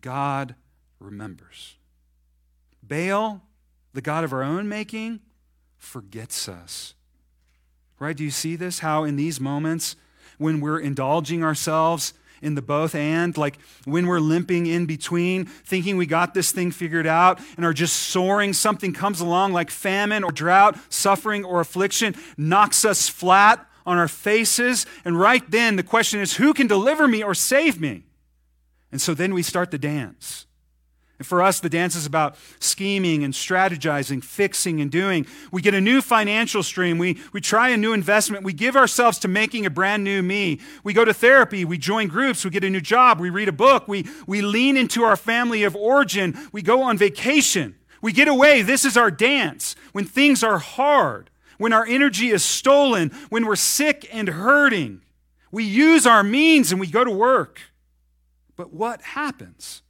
God 0.00 0.54
remembers. 0.98 1.76
Baal, 2.82 3.42
the 3.92 4.00
God 4.00 4.24
of 4.24 4.32
our 4.32 4.42
own 4.42 4.68
making, 4.68 5.20
forgets 5.76 6.48
us. 6.48 6.94
Right? 7.98 8.16
Do 8.16 8.24
you 8.24 8.30
see 8.30 8.56
this? 8.56 8.78
How 8.78 9.04
in 9.04 9.16
these 9.16 9.40
moments, 9.40 9.96
when 10.38 10.60
we're 10.60 10.78
indulging 10.78 11.42
ourselves 11.42 12.14
in 12.42 12.54
the 12.54 12.62
both 12.62 12.94
and, 12.94 13.36
like 13.36 13.58
when 13.84 14.06
we're 14.06 14.20
limping 14.20 14.66
in 14.66 14.86
between, 14.86 15.44
thinking 15.44 15.96
we 15.96 16.06
got 16.06 16.34
this 16.34 16.52
thing 16.52 16.70
figured 16.70 17.06
out 17.06 17.40
and 17.56 17.64
are 17.64 17.72
just 17.72 17.94
soaring, 17.94 18.52
something 18.52 18.92
comes 18.92 19.20
along 19.20 19.52
like 19.52 19.70
famine 19.70 20.24
or 20.24 20.32
drought, 20.32 20.78
suffering 20.88 21.44
or 21.44 21.60
affliction, 21.60 22.14
knocks 22.36 22.84
us 22.84 23.08
flat 23.08 23.64
on 23.86 23.96
our 23.98 24.08
faces. 24.08 24.86
And 25.04 25.18
right 25.18 25.48
then, 25.50 25.76
the 25.76 25.82
question 25.82 26.20
is, 26.20 26.36
who 26.36 26.52
can 26.52 26.66
deliver 26.66 27.08
me 27.08 27.22
or 27.22 27.34
save 27.34 27.80
me? 27.80 28.04
And 28.90 29.00
so 29.00 29.14
then 29.14 29.34
we 29.34 29.42
start 29.42 29.70
the 29.70 29.78
dance. 29.78 30.46
And 31.18 31.26
for 31.26 31.42
us, 31.42 31.58
the 31.58 31.68
dance 31.68 31.96
is 31.96 32.06
about 32.06 32.36
scheming 32.60 33.24
and 33.24 33.34
strategizing, 33.34 34.22
fixing 34.22 34.80
and 34.80 34.88
doing. 34.88 35.26
We 35.50 35.62
get 35.62 35.74
a 35.74 35.80
new 35.80 36.00
financial 36.00 36.62
stream. 36.62 36.96
We, 36.96 37.18
we 37.32 37.40
try 37.40 37.70
a 37.70 37.76
new 37.76 37.92
investment. 37.92 38.44
We 38.44 38.52
give 38.52 38.76
ourselves 38.76 39.18
to 39.20 39.28
making 39.28 39.66
a 39.66 39.70
brand 39.70 40.04
new 40.04 40.22
me. 40.22 40.60
We 40.84 40.92
go 40.92 41.04
to 41.04 41.12
therapy. 41.12 41.64
We 41.64 41.76
join 41.76 42.06
groups. 42.06 42.44
We 42.44 42.50
get 42.52 42.62
a 42.62 42.70
new 42.70 42.80
job. 42.80 43.18
We 43.18 43.30
read 43.30 43.48
a 43.48 43.52
book. 43.52 43.88
We, 43.88 44.06
we 44.28 44.42
lean 44.42 44.76
into 44.76 45.02
our 45.02 45.16
family 45.16 45.64
of 45.64 45.74
origin. 45.74 46.38
We 46.52 46.62
go 46.62 46.82
on 46.82 46.96
vacation. 46.96 47.74
We 48.00 48.12
get 48.12 48.28
away. 48.28 48.62
This 48.62 48.84
is 48.84 48.96
our 48.96 49.10
dance. 49.10 49.74
When 49.90 50.04
things 50.04 50.44
are 50.44 50.58
hard, 50.58 51.30
when 51.58 51.72
our 51.72 51.84
energy 51.84 52.28
is 52.28 52.44
stolen, 52.44 53.10
when 53.28 53.44
we're 53.44 53.56
sick 53.56 54.08
and 54.12 54.28
hurting, 54.28 55.00
we 55.50 55.64
use 55.64 56.06
our 56.06 56.22
means 56.22 56.70
and 56.70 56.80
we 56.80 56.86
go 56.86 57.02
to 57.02 57.10
work. 57.10 57.60
But 58.54 58.72
what 58.72 59.02
happens? 59.02 59.82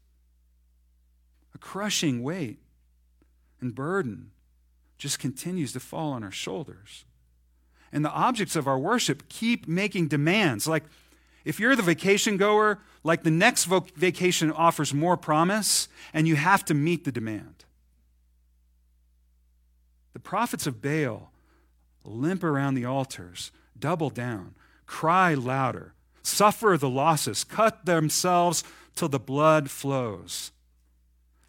Crushing 1.60 2.22
weight 2.22 2.58
and 3.60 3.74
burden 3.74 4.30
just 4.96 5.18
continues 5.18 5.72
to 5.72 5.80
fall 5.80 6.12
on 6.12 6.24
our 6.24 6.30
shoulders. 6.30 7.04
And 7.92 8.04
the 8.04 8.10
objects 8.10 8.56
of 8.56 8.66
our 8.66 8.78
worship 8.78 9.28
keep 9.28 9.66
making 9.66 10.08
demands. 10.08 10.66
Like, 10.66 10.84
if 11.44 11.58
you're 11.58 11.76
the 11.76 11.82
vacation 11.82 12.36
goer, 12.36 12.80
like 13.02 13.22
the 13.22 13.30
next 13.30 13.64
vacation 13.64 14.52
offers 14.52 14.92
more 14.92 15.16
promise, 15.16 15.88
and 16.12 16.28
you 16.28 16.36
have 16.36 16.64
to 16.66 16.74
meet 16.74 17.04
the 17.04 17.12
demand. 17.12 17.64
The 20.12 20.18
prophets 20.18 20.66
of 20.66 20.82
Baal 20.82 21.30
limp 22.04 22.42
around 22.42 22.74
the 22.74 22.84
altars, 22.84 23.52
double 23.78 24.10
down, 24.10 24.54
cry 24.86 25.34
louder, 25.34 25.94
suffer 26.22 26.76
the 26.78 26.90
losses, 26.90 27.44
cut 27.44 27.86
themselves 27.86 28.64
till 28.94 29.08
the 29.08 29.20
blood 29.20 29.70
flows. 29.70 30.50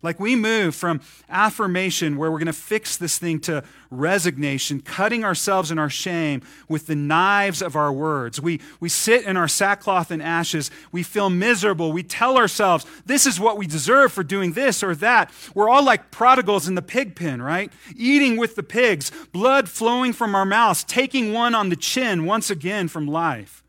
Like 0.01 0.17
we 0.17 0.37
move 0.37 0.75
from 0.75 1.01
affirmation, 1.29 2.15
where 2.15 2.31
we're 2.31 2.37
going 2.39 2.47
to 2.47 2.53
fix 2.53 2.95
this 2.95 3.17
thing, 3.17 3.41
to 3.41 3.63
resignation, 3.91 4.79
cutting 4.79 5.25
ourselves 5.25 5.71
in 5.71 5.79
our 5.79 5.89
shame 5.89 6.41
with 6.69 6.87
the 6.87 6.95
knives 6.95 7.61
of 7.61 7.75
our 7.75 7.91
words. 7.91 8.41
We, 8.41 8.61
we 8.79 8.87
sit 8.87 9.25
in 9.25 9.35
our 9.35 9.49
sackcloth 9.49 10.09
and 10.09 10.21
ashes. 10.21 10.71
We 10.93 11.03
feel 11.03 11.29
miserable. 11.29 11.91
We 11.91 12.03
tell 12.03 12.37
ourselves, 12.37 12.85
this 13.05 13.25
is 13.25 13.41
what 13.41 13.57
we 13.57 13.67
deserve 13.67 14.13
for 14.13 14.23
doing 14.23 14.53
this 14.53 14.83
or 14.83 14.95
that. 14.95 15.33
We're 15.53 15.69
all 15.69 15.83
like 15.83 16.11
prodigals 16.11 16.69
in 16.69 16.75
the 16.75 16.81
pig 16.81 17.15
pen, 17.15 17.41
right? 17.41 17.69
Eating 17.97 18.37
with 18.37 18.55
the 18.55 18.63
pigs, 18.63 19.11
blood 19.33 19.67
flowing 19.67 20.13
from 20.13 20.33
our 20.33 20.45
mouths, 20.45 20.85
taking 20.85 21.33
one 21.33 21.53
on 21.53 21.67
the 21.67 21.75
chin 21.75 22.25
once 22.25 22.49
again 22.49 22.87
from 22.87 23.05
life. 23.05 23.63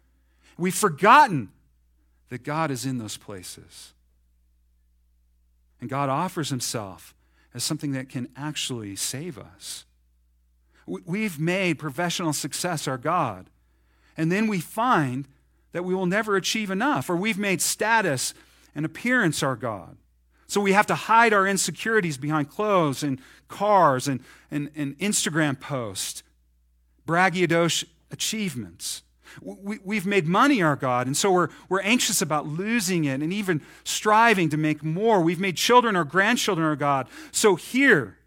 We've 0.57 0.75
forgotten 0.75 1.51
that 2.29 2.45
God 2.45 2.71
is 2.71 2.87
in 2.87 2.99
those 2.99 3.17
places. 3.17 3.95
And 5.81 5.89
God 5.89 6.09
offers 6.09 6.51
himself 6.51 7.15
as 7.55 7.65
something 7.65 7.93
that 7.93 8.09
can 8.09 8.29
actually 8.37 8.97
save 8.97 9.39
us. 9.39 9.85
We've 10.87 11.39
made 11.39 11.79
professional 11.79 12.33
success 12.33 12.89
our 12.89 12.99
God. 12.99 13.49
And 14.17 14.31
then 14.31 14.47
we 14.49 14.61
find 14.61 15.27
that 15.73 15.85
we 15.85 15.95
will 15.95 16.07
never 16.07 16.37
achieve 16.37 16.71
enough, 16.71 17.09
or 17.09 17.17
we've 17.17 17.39
made 17.39 17.63
status 17.63 18.35
and 18.75 18.85
appearance 18.85 19.43
our 19.43 19.57
God. 19.57 19.97
So 20.47 20.61
we 20.61 20.73
have 20.73 20.87
to 20.87 20.97
hide 20.97 21.33
our 21.33 21.47
insecurities 21.47 22.19
behind 22.19 22.49
clothes 22.49 23.05
and 23.05 23.21
cars 23.47 24.09
and, 24.09 24.21
and, 24.51 24.71
and 24.75 24.99
Instagram 24.99 25.61
posts, 25.61 26.25
braggadocio 27.07 27.89
achievements. 28.11 29.03
We, 29.41 29.97
have 29.97 30.07
made 30.07 30.27
money 30.27 30.63
our 30.63 30.77
God, 30.77 31.07
and 31.07 31.17
so 31.17 31.31
we're, 31.31 31.49
we're 31.69 31.83
anxious 31.83 32.23
about 32.23 32.47
losing 32.47 33.05
it 33.05 33.23
and 33.23 33.33
even 33.33 33.63
striving 33.85 34.49
to 34.51 34.57
make 34.57 34.83
more. 34.83 35.21
We've 35.21 35.41
made 35.41 35.57
children 35.57 35.97
or 35.97 36.05
grandchildren 36.05 36.67
our 36.67 36.77
God. 36.77 37.09
So 37.33 37.55
here, 37.55 38.19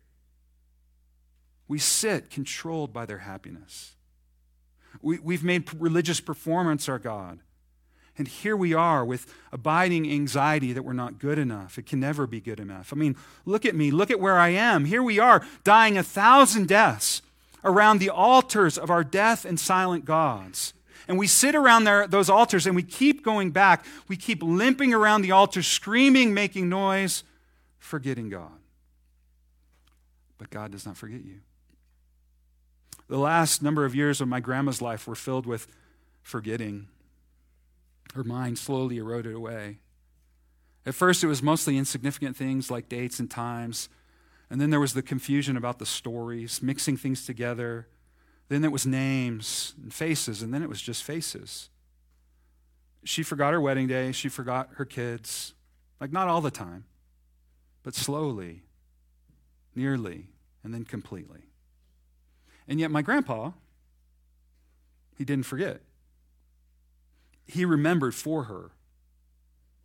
we 1.68 1.80
sit 1.80 2.30
controlled 2.30 2.94
by 2.94 3.06
their 3.06 3.20
happiness. 3.20 3.96
We, 5.02 5.20
we've 5.20 5.44
made 5.44 5.70
religious 5.80 6.20
performance 6.20 6.88
our 6.88 7.00
God. 7.00 7.39
And 8.18 8.28
here 8.28 8.56
we 8.56 8.74
are 8.74 9.04
with 9.04 9.34
abiding 9.52 10.10
anxiety 10.10 10.72
that 10.74 10.84
we're 10.84 10.94
not 10.94 11.18
good 11.18 11.39
enough. 11.39 11.80
It 11.80 11.88
can 11.88 12.00
never 12.00 12.28
be 12.28 12.39
good 12.39 12.60
enough. 12.60 12.94
I 12.94 12.96
mean, 12.96 13.16
look 13.46 13.66
at 13.66 13.76
me. 13.76 13.89
Look 13.89 14.12
at 14.12 14.20
where 14.20 14.38
I 14.38 14.50
am. 14.50 14.86
Here 14.86 15.02
we 15.02 15.18
are, 15.18 15.44
dying 15.63 15.98
a 15.98 16.04
thousand 16.04 16.68
deaths 16.68 17.24
around 17.63 17.98
the 17.98 18.10
altars 18.10 18.78
of 18.78 18.92
our 18.92 19.04
deaf 19.04 19.46
and 19.46 19.60
silent 19.60 20.06
gods. 20.06 20.74
And 21.08 21.18
we 21.18 21.28
sit 21.28 21.56
around 21.56 21.84
there, 21.84 22.08
those 22.08 22.30
altars 22.30 22.66
and 22.66 22.76
we 22.76 22.84
keep 22.84 23.24
going 23.24 23.52
back. 23.52 23.86
We 24.08 24.16
keep 24.16 24.42
limping 24.42 24.94
around 24.94 25.22
the 25.22 25.32
altar, 25.32 25.62
screaming, 25.62 26.34
making 26.34 26.70
noise, 26.70 27.24
forgetting 27.78 28.30
God. 28.30 28.52
But 30.38 30.50
God 30.50 30.72
does 30.72 30.86
not 30.86 30.98
forget 30.98 31.24
you. 31.24 31.42
The 33.08 33.18
last 33.18 33.62
number 33.62 33.86
of 33.86 33.94
years 33.94 34.22
of 34.22 34.28
my 34.28 34.39
grandma's 34.39 34.82
life 34.82 35.08
were 35.08 35.16
filled 35.16 35.45
with 35.45 35.68
forgetting. 36.22 36.88
Her 38.16 38.24
mind 38.24 38.58
slowly 38.58 38.97
eroded 38.97 39.34
away. 39.34 39.80
At 40.86 40.95
first, 40.95 41.24
it 41.24 41.28
was 41.28 41.41
mostly 41.41 41.78
insignificant 41.78 42.36
things 42.36 42.70
like 42.70 42.89
dates 42.89 43.20
and 43.20 43.30
times. 43.30 43.89
And 44.49 44.60
then 44.60 44.70
there 44.70 44.80
was 44.80 44.93
the 44.93 45.01
confusion 45.01 45.58
about 45.58 45.80
the 45.80 45.86
stories, 45.86 46.62
mixing 46.62 46.97
things 46.97 47.26
together. 47.26 47.88
Then 48.50 48.64
it 48.64 48.72
was 48.72 48.86
names 48.86 49.74
and 49.82 49.94
faces, 49.94 50.41
and 50.41 50.54
then 50.54 50.62
it 50.62 50.70
was 50.70 50.82
just 50.82 51.04
faces. 51.04 51.70
She 53.04 53.24
forgot 53.24 53.54
her 53.54 53.62
wedding 53.62 53.88
day. 53.88 54.12
She 54.12 54.30
forgot 54.30 54.70
her 54.76 54.86
kids. 54.86 55.54
Like, 56.00 56.12
not 56.12 56.28
all 56.28 56.41
the 56.41 56.52
time, 56.52 56.86
but 57.84 57.96
slowly, 57.96 58.64
nearly, 59.76 60.28
and 60.64 60.74
then 60.74 60.84
completely. 60.84 61.41
And 62.68 62.80
yet, 62.80 62.91
my 62.91 63.02
grandpa, 63.02 63.52
he 65.18 65.26
didn't 65.26 65.46
forget. 65.46 65.82
He 67.46 67.66
remembered 67.66 68.16
for 68.16 68.44
her. 68.46 68.72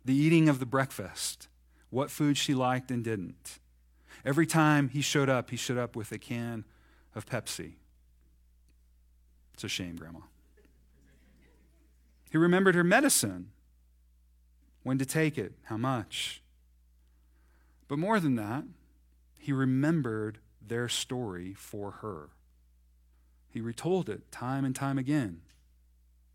the 0.05 0.15
eating 0.15 0.49
of 0.49 0.59
the 0.59 0.65
breakfast, 0.65 1.47
what 1.89 2.09
food 2.09 2.37
she 2.37 2.53
liked 2.53 2.91
and 2.91 3.03
didn't. 3.03 3.59
Every 4.25 4.45
time 4.45 4.89
he 4.89 5.01
showed 5.01 5.29
up, 5.29 5.49
he 5.49 5.55
showed 5.57 5.77
up 5.77 5.95
with 5.95 6.11
a 6.11 6.17
can 6.17 6.65
of 7.15 7.25
Pepsi. 7.25 7.73
It's 9.59 9.65
a 9.65 9.67
shame, 9.67 9.97
Grandma. 9.97 10.21
He 12.31 12.37
remembered 12.37 12.75
her 12.75 12.83
medicine, 12.85 13.49
when 14.83 14.97
to 14.99 15.05
take 15.05 15.37
it, 15.37 15.51
how 15.63 15.75
much. 15.75 16.41
But 17.89 17.99
more 17.99 18.21
than 18.21 18.35
that, 18.35 18.63
he 19.37 19.51
remembered 19.51 20.37
their 20.65 20.87
story 20.87 21.53
for 21.53 21.91
her. 21.99 22.29
He 23.49 23.59
retold 23.59 24.07
it 24.07 24.31
time 24.31 24.63
and 24.63 24.73
time 24.73 24.97
again. 24.97 25.41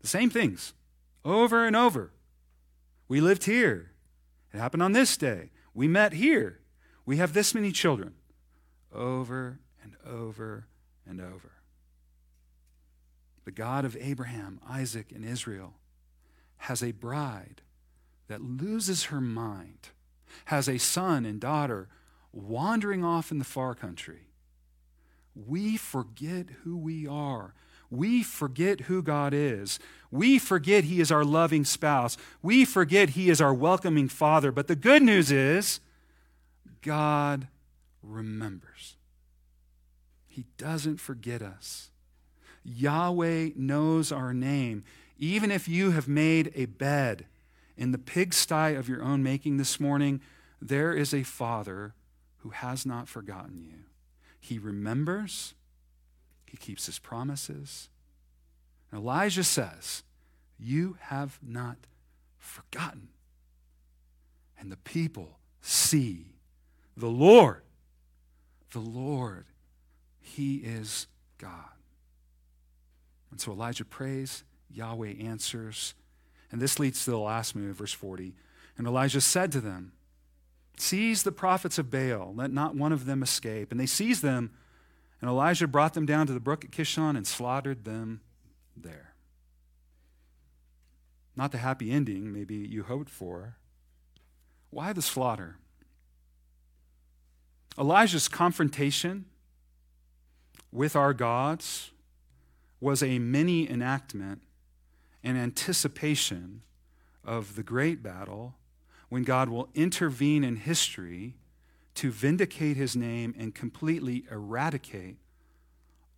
The 0.01 0.07
same 0.07 0.29
things, 0.29 0.75
over 1.23 1.65
and 1.65 1.75
over. 1.75 2.11
We 3.07 3.21
lived 3.21 3.45
here. 3.45 3.93
It 4.53 4.59
happened 4.59 4.83
on 4.83 4.91
this 4.91 5.17
day. 5.17 5.49
We 5.73 5.87
met 5.87 6.13
here. 6.13 6.59
We 7.07 7.17
have 7.17 7.33
this 7.33 7.55
many 7.55 7.71
children. 7.71 8.13
Over 8.93 9.61
and 9.81 9.95
over 10.05 10.67
and 11.07 11.19
over. 11.19 11.53
The 13.45 13.51
God 13.51 13.85
of 13.85 13.95
Abraham, 13.99 14.59
Isaac, 14.67 15.11
and 15.13 15.23
Israel 15.23 15.75
has 16.57 16.83
a 16.83 16.91
bride 16.91 17.61
that 18.27 18.41
loses 18.41 19.05
her 19.05 19.21
mind, 19.21 19.89
has 20.45 20.67
a 20.67 20.79
son 20.79 21.25
and 21.25 21.39
daughter 21.39 21.87
wandering 22.33 23.03
off 23.03 23.31
in 23.31 23.37
the 23.37 23.45
far 23.45 23.75
country. 23.75 24.29
We 25.35 25.77
forget 25.77 26.47
who 26.63 26.75
we 26.75 27.07
are. 27.07 27.53
We 27.91 28.23
forget 28.23 28.81
who 28.81 29.03
God 29.03 29.33
is. 29.33 29.79
We 30.09 30.39
forget 30.39 30.85
He 30.85 30.99
is 30.99 31.11
our 31.11 31.23
loving 31.23 31.65
spouse. 31.65 32.17
We 32.41 32.65
forget 32.65 33.11
He 33.11 33.29
is 33.29 33.39
our 33.39 33.53
welcoming 33.53 34.09
Father. 34.09 34.51
But 34.51 34.67
the 34.67 34.75
good 34.75 35.03
news 35.03 35.31
is, 35.31 35.79
God 36.81 37.47
remembers. 38.01 38.95
He 40.25 40.45
doesn't 40.57 40.99
forget 40.99 41.41
us. 41.41 41.91
Yahweh 42.65 43.51
knows 43.55 44.11
our 44.11 44.33
name. 44.33 44.83
Even 45.17 45.51
if 45.51 45.67
you 45.67 45.91
have 45.91 46.07
made 46.07 46.51
a 46.55 46.65
bed 46.65 47.25
in 47.77 47.91
the 47.91 47.97
pigsty 47.97 48.73
of 48.73 48.89
your 48.89 49.03
own 49.03 49.23
making 49.23 49.57
this 49.57 49.79
morning, 49.79 50.19
there 50.61 50.93
is 50.93 51.13
a 51.13 51.23
Father 51.23 51.93
who 52.39 52.49
has 52.49 52.85
not 52.85 53.07
forgotten 53.07 53.61
you. 53.61 53.85
He 54.39 54.57
remembers, 54.57 55.53
he 56.45 56.57
keeps 56.57 56.85
his 56.85 56.99
promises. 56.99 57.89
Elijah 58.93 59.43
says, 59.43 60.03
You 60.59 60.97
have 61.01 61.39
not 61.41 61.77
forgotten. 62.37 63.09
And 64.59 64.71
the 64.71 64.77
people 64.77 65.39
see 65.61 66.35
the 66.95 67.07
Lord. 67.07 67.61
The 68.71 68.79
Lord, 68.79 69.45
he 70.19 70.57
is 70.57 71.07
God. 71.37 71.74
And 73.35 73.41
so 73.41 73.51
Elijah 73.51 73.83
prays, 73.83 74.45
Yahweh 74.71 75.15
answers. 75.19 75.93
And 76.53 76.61
this 76.61 76.79
leads 76.79 77.03
to 77.03 77.11
the 77.11 77.19
last 77.19 77.53
move, 77.53 77.75
verse 77.75 77.91
40. 77.91 78.33
And 78.77 78.87
Elijah 78.87 79.19
said 79.19 79.51
to 79.51 79.59
them, 79.59 79.91
Seize 80.77 81.23
the 81.23 81.33
prophets 81.33 81.77
of 81.77 81.91
Baal, 81.91 82.33
let 82.33 82.49
not 82.53 82.77
one 82.77 82.93
of 82.93 83.05
them 83.05 83.21
escape. 83.21 83.71
And 83.71 83.79
they 83.79 83.87
seized 83.87 84.21
them, 84.21 84.51
and 85.19 85.29
Elijah 85.29 85.67
brought 85.67 85.95
them 85.95 86.05
down 86.05 86.27
to 86.27 86.33
the 86.33 86.39
brook 86.39 86.63
at 86.63 86.71
Kishon 86.71 87.17
and 87.17 87.27
slaughtered 87.27 87.83
them 87.83 88.21
there. 88.77 89.15
Not 91.35 91.51
the 91.51 91.57
happy 91.57 91.91
ending 91.91 92.31
maybe 92.31 92.55
you 92.55 92.83
hoped 92.83 93.09
for. 93.09 93.57
Why 94.69 94.93
the 94.93 95.01
slaughter? 95.01 95.57
Elijah's 97.77 98.29
confrontation 98.29 99.25
with 100.71 100.95
our 100.95 101.13
gods 101.13 101.91
was 102.85 103.01
a 103.01 103.17
mini 103.17 103.67
enactment 103.67 104.43
and 105.23 105.39
anticipation 105.39 106.61
of 107.23 107.55
the 107.55 107.63
great 107.63 108.03
battle 108.03 108.53
when 109.09 109.23
God 109.23 109.49
will 109.49 109.69
intervene 109.73 110.43
in 110.43 110.57
history 110.57 111.33
to 111.95 112.11
vindicate 112.11 112.77
his 112.77 112.95
name 112.95 113.33
and 113.39 113.55
completely 113.55 114.25
eradicate 114.29 115.17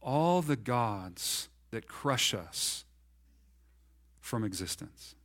all 0.01 0.41
the 0.41 0.57
gods 0.57 1.47
that 1.71 1.87
crush 1.87 2.33
us 2.33 2.83
from 4.19 4.43
existence. 4.43 5.15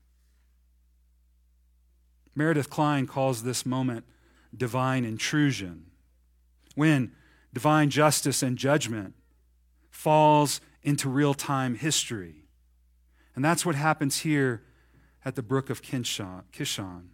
Meredith 2.37 2.71
Kline 2.71 3.09
calls 3.09 3.43
this 3.43 3.67
moment 3.67 4.05
divine 4.57 5.05
intrusion, 5.05 5.87
when 6.77 7.11
divine 7.53 7.91
justice 7.91 8.45
and 8.45 8.57
judgment 8.57 9.15
falls 9.91 10.61
into 10.83 11.09
real 11.09 11.35
time 11.35 11.75
history. 11.75 12.47
And 13.35 13.45
that's 13.45 13.65
what 13.65 13.75
happens 13.75 14.21
here 14.21 14.63
at 15.25 15.37
the 15.37 15.43
brook 15.43 15.71
of 15.71 15.83
Kishon. 15.83 17.05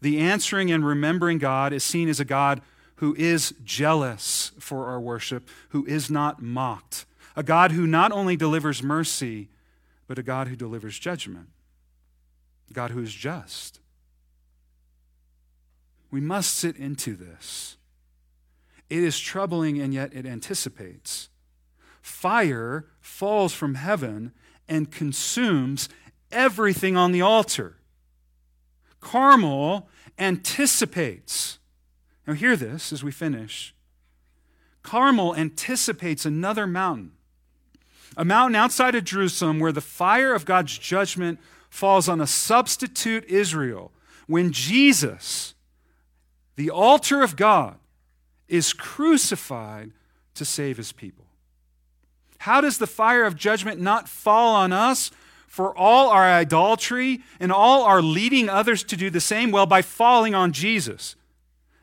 The 0.00 0.18
answering 0.18 0.70
and 0.70 0.86
remembering 0.86 1.38
God 1.38 1.72
is 1.72 1.84
seen 1.84 2.08
as 2.08 2.20
a 2.20 2.24
God 2.24 2.60
who 2.96 3.14
is 3.16 3.54
jealous 3.64 4.52
for 4.58 4.86
our 4.86 5.00
worship, 5.00 5.48
who 5.70 5.84
is 5.86 6.10
not 6.10 6.42
mocked, 6.42 7.06
a 7.36 7.42
God 7.42 7.72
who 7.72 7.86
not 7.86 8.10
only 8.10 8.36
delivers 8.36 8.82
mercy, 8.82 9.48
but 10.06 10.18
a 10.18 10.22
God 10.22 10.48
who 10.48 10.56
delivers 10.56 10.98
judgment, 10.98 11.48
a 12.70 12.72
God 12.72 12.90
who 12.90 13.00
is 13.00 13.12
just. 13.12 13.80
We 16.10 16.20
must 16.20 16.54
sit 16.54 16.76
into 16.76 17.14
this. 17.14 17.76
It 18.88 19.04
is 19.04 19.18
troubling, 19.18 19.78
and 19.78 19.92
yet 19.92 20.14
it 20.14 20.24
anticipates 20.24 21.28
fire 22.08 22.86
falls 23.00 23.52
from 23.52 23.74
heaven 23.76 24.32
and 24.68 24.90
consumes 24.90 25.88
everything 26.32 26.96
on 26.96 27.12
the 27.12 27.20
altar. 27.20 27.76
Carmel 29.00 29.88
anticipates. 30.18 31.58
Now, 32.26 32.34
hear 32.34 32.56
this 32.56 32.92
as 32.92 33.04
we 33.04 33.12
finish. 33.12 33.74
Carmel 34.82 35.36
anticipates 35.36 36.24
another 36.24 36.66
mountain, 36.66 37.12
a 38.16 38.24
mountain 38.24 38.56
outside 38.56 38.94
of 38.94 39.04
Jerusalem 39.04 39.60
where 39.60 39.72
the 39.72 39.80
fire 39.80 40.34
of 40.34 40.44
God's 40.44 40.76
judgment 40.76 41.38
falls 41.70 42.08
on 42.08 42.20
a 42.20 42.26
substitute 42.26 43.24
Israel 43.26 43.92
when 44.26 44.50
Jesus, 44.50 45.54
the 46.56 46.70
altar 46.70 47.22
of 47.22 47.36
God, 47.36 47.76
is 48.48 48.72
crucified 48.72 49.92
to 50.34 50.44
save 50.44 50.78
his 50.78 50.92
people. 50.92 51.27
How 52.38 52.60
does 52.60 52.78
the 52.78 52.86
fire 52.86 53.24
of 53.24 53.36
judgment 53.36 53.80
not 53.80 54.08
fall 54.08 54.54
on 54.54 54.72
us 54.72 55.10
for 55.46 55.76
all 55.76 56.10
our 56.10 56.24
idolatry 56.24 57.20
and 57.40 57.50
all 57.52 57.84
our 57.84 58.00
leading 58.00 58.48
others 58.48 58.84
to 58.84 58.96
do 58.96 59.10
the 59.10 59.20
same? 59.20 59.50
Well, 59.50 59.66
by 59.66 59.82
falling 59.82 60.34
on 60.34 60.52
Jesus. 60.52 61.16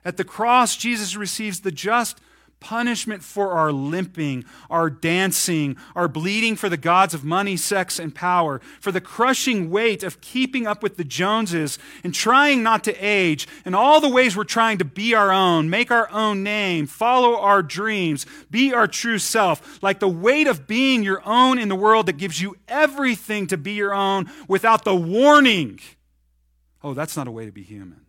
At 0.05 0.17
the 0.17 0.23
cross, 0.23 0.75
Jesus 0.77 1.15
receives 1.15 1.61
the 1.61 1.71
just 1.71 2.21
punishment 2.65 3.23
for 3.23 3.51
our 3.51 3.71
limping, 3.71 4.43
our 4.71 4.89
dancing, 4.89 5.77
our 5.95 6.07
bleeding 6.07 6.55
for 6.55 6.67
the 6.67 6.75
gods 6.75 7.13
of 7.13 7.23
money, 7.23 7.55
sex, 7.55 7.99
and 7.99 8.15
power, 8.15 8.59
for 8.79 8.91
the 8.91 8.99
crushing 8.99 9.69
weight 9.69 10.01
of 10.01 10.19
keeping 10.19 10.65
up 10.65 10.81
with 10.81 10.97
the 10.97 11.03
Joneses 11.03 11.77
and 12.03 12.11
trying 12.11 12.63
not 12.63 12.83
to 12.85 12.93
age, 12.95 13.47
and 13.65 13.75
all 13.75 14.01
the 14.01 14.09
ways 14.09 14.35
we're 14.35 14.45
trying 14.45 14.79
to 14.79 14.83
be 14.83 15.13
our 15.13 15.31
own, 15.31 15.69
make 15.69 15.91
our 15.91 16.09
own 16.09 16.41
name, 16.41 16.87
follow 16.87 17.37
our 17.37 17.61
dreams, 17.61 18.25
be 18.49 18.73
our 18.73 18.87
true 18.87 19.19
self, 19.19 19.83
like 19.83 19.99
the 19.99 20.09
weight 20.09 20.47
of 20.47 20.65
being 20.65 21.03
your 21.03 21.21
own 21.23 21.59
in 21.59 21.69
the 21.69 21.75
world 21.75 22.07
that 22.07 22.17
gives 22.17 22.41
you 22.41 22.55
everything 22.67 23.45
to 23.45 23.57
be 23.57 23.73
your 23.73 23.93
own 23.93 24.27
without 24.47 24.83
the 24.83 24.95
warning. 24.95 25.79
Oh, 26.83 26.95
that's 26.95 27.15
not 27.15 27.27
a 27.27 27.31
way 27.31 27.45
to 27.45 27.51
be 27.51 27.61
human. 27.61 28.07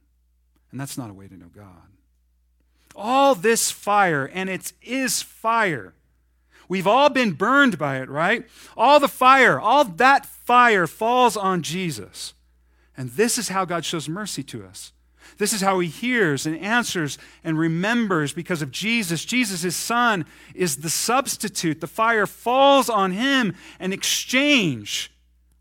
And 0.71 0.81
that's 0.81 0.97
not 0.97 1.11
a 1.11 1.13
way 1.15 1.29
to 1.29 1.35
know 1.37 1.51
God 1.55 1.96
all 2.97 3.35
this 3.35 3.71
fire, 3.71 4.25
and 4.33 4.49
it 4.49 4.73
is 4.83 5.23
fire. 5.23 5.95
We've 6.69 6.87
all 6.87 7.11
been 7.11 7.33
burned 7.33 7.79
by 7.79 7.99
it, 7.99 8.09
right? 8.09 8.47
All 8.77 8.99
the 8.99 9.09
fire, 9.09 9.61
all 9.61 9.85
that 9.85 10.27
fire 10.27 10.87
falls 10.87 11.37
on 11.37 11.63
Jesus. 11.63 12.35
And 12.97 13.11
this 13.11 13.39
is 13.39 13.51
how 13.51 13.65
God 13.65 13.85
shows 13.85 14.09
mercy 14.09 14.43
to 14.45 14.65
us. 14.65 14.93
This 15.39 15.53
is 15.53 15.61
how 15.61 15.81
he 15.81 15.89
hears 15.89 16.47
and 16.47 16.57
answers 16.59 17.19
and 17.45 17.59
remembers 17.59 18.33
because 18.33 18.63
of 18.63 18.71
Jesus. 18.71 19.25
Jesus, 19.25 19.63
his 19.63 19.77
son, 19.77 20.25
is 20.55 20.79
the 20.79 20.91
substitute. 20.91 21.81
The 21.81 21.87
fire 21.87 22.27
falls 22.27 22.89
on 22.89 23.13
him. 23.13 23.55
In 23.79 23.93
exchange, 23.93 25.13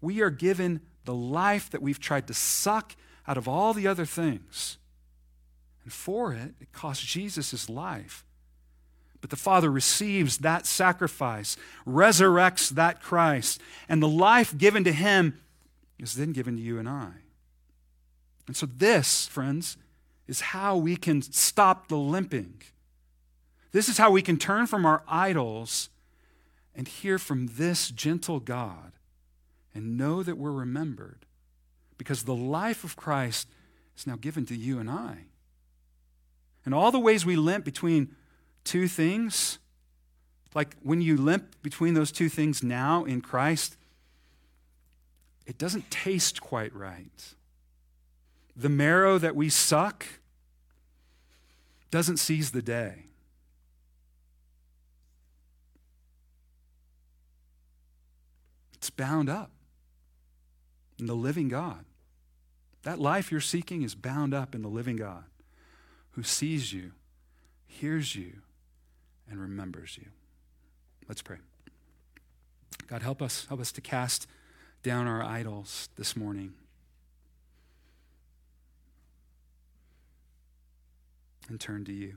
we 0.02 0.22
are 0.22 0.30
given 0.30 0.82
the 1.04 1.16
life 1.16 1.70
that 1.72 1.82
we've 1.82 2.00
tried 2.00 2.28
to 2.28 2.34
suck 2.34 2.96
out 3.28 3.38
of 3.38 3.48
all 3.48 3.74
the 3.74 3.88
other 3.88 4.06
things. 4.06 4.78
And 5.86 5.94
for 5.94 6.34
it, 6.34 6.56
it 6.60 6.74
cost 6.74 7.06
Jesus 7.06 7.52
his 7.52 7.70
life. 7.70 8.26
But 9.22 9.30
the 9.30 9.36
Father 9.38 9.72
receives 9.72 10.40
that 10.40 10.66
sacrifice, 10.66 11.58
resurrects 11.88 12.70
that 12.72 13.02
Christ, 13.02 13.62
and 13.88 14.04
the 14.04 14.08
life 14.08 14.58
given 14.58 14.84
to 14.84 14.92
him 14.92 15.40
is 15.98 16.16
then 16.16 16.34
given 16.34 16.58
to 16.58 16.62
you 16.62 16.78
and 16.78 16.90
I. 16.90 17.12
And 18.48 18.56
so, 18.56 18.66
this, 18.66 19.28
friends, 19.28 19.78
is 20.28 20.42
how 20.42 20.76
we 20.78 20.96
can 20.96 21.22
stop 21.22 21.88
the 21.88 21.98
limping. 21.98 22.62
This 23.72 23.90
is 23.90 23.98
how 23.98 24.12
we 24.12 24.22
can 24.22 24.38
turn 24.38 24.68
from 24.68 24.86
our 24.86 25.04
idols 25.08 25.90
and 26.76 26.88
hear 26.88 27.18
from 27.18 27.48
this 27.54 27.90
gentle 27.90 28.40
God 28.40 28.94
and 29.74 29.98
know 29.98 30.24
that 30.24 30.38
we're 30.38 30.52
remembered 30.52 31.26
because 31.98 32.24
the 32.24 32.36
life 32.36 32.84
of 32.84 32.96
Christ 32.96 33.48
is 33.98 34.06
now 34.06 34.16
given 34.16 34.46
to 34.48 34.56
you 34.56 34.80
and 34.80 34.90
I. 34.90 35.26
And 36.66 36.74
all 36.74 36.92
the 36.92 37.00
ways 37.00 37.26
we 37.26 37.36
limp 37.36 37.64
between 37.64 38.16
two 38.64 38.88
things, 38.88 39.60
like 40.56 40.76
when 40.82 41.00
you 41.00 41.16
limp 41.16 41.62
between 41.62 41.94
those 41.94 42.12
two 42.12 42.28
things 42.28 42.64
now 42.64 43.06
in 43.06 43.22
Christ, 43.22 43.78
it 45.46 45.60
doesn't 45.60 45.92
taste 45.92 46.42
quite 46.42 46.74
right. 46.74 47.36
The 48.56 48.70
marrow 48.70 49.20
that 49.20 49.36
we 49.36 49.50
suck 49.50 50.06
doesn't 51.92 52.18
seize 52.18 52.52
the 52.52 52.64
day. 52.64 53.04
It's 58.74 58.90
bound 58.90 59.30
up 59.30 59.52
in 60.98 61.06
the 61.06 61.16
living 61.16 61.48
God. 61.48 61.86
That 62.84 63.00
life 63.00 63.32
you're 63.32 63.42
seeking 63.42 63.84
is 63.84 63.94
bound 63.94 64.34
up 64.34 64.56
in 64.56 64.62
the 64.62 64.68
living 64.68 64.96
God 64.96 65.26
who 66.16 66.24
sees 66.24 66.72
you, 66.72 66.92
hears 67.68 68.16
you, 68.16 68.38
and 69.30 69.40
remembers 69.40 69.98
you. 69.98 70.08
Let's 71.10 71.22
pray. 71.22 71.38
God, 72.88 73.02
help 73.02 73.22
us, 73.22 73.46
help 73.48 73.60
us 73.60 73.72
to 73.74 73.82
cast 73.82 74.28
down 74.82 75.08
our 75.08 75.22
idols 75.22 75.90
this 75.98 76.16
morning. 76.16 76.54
And 81.50 81.60
turn 81.60 81.84
to 81.86 81.94
you. 81.94 82.16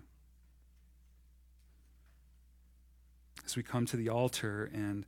As 3.45 3.57
we 3.57 3.63
come 3.63 3.85
to 3.87 3.97
the 3.97 4.11
altar 4.11 4.71
and 4.73 5.05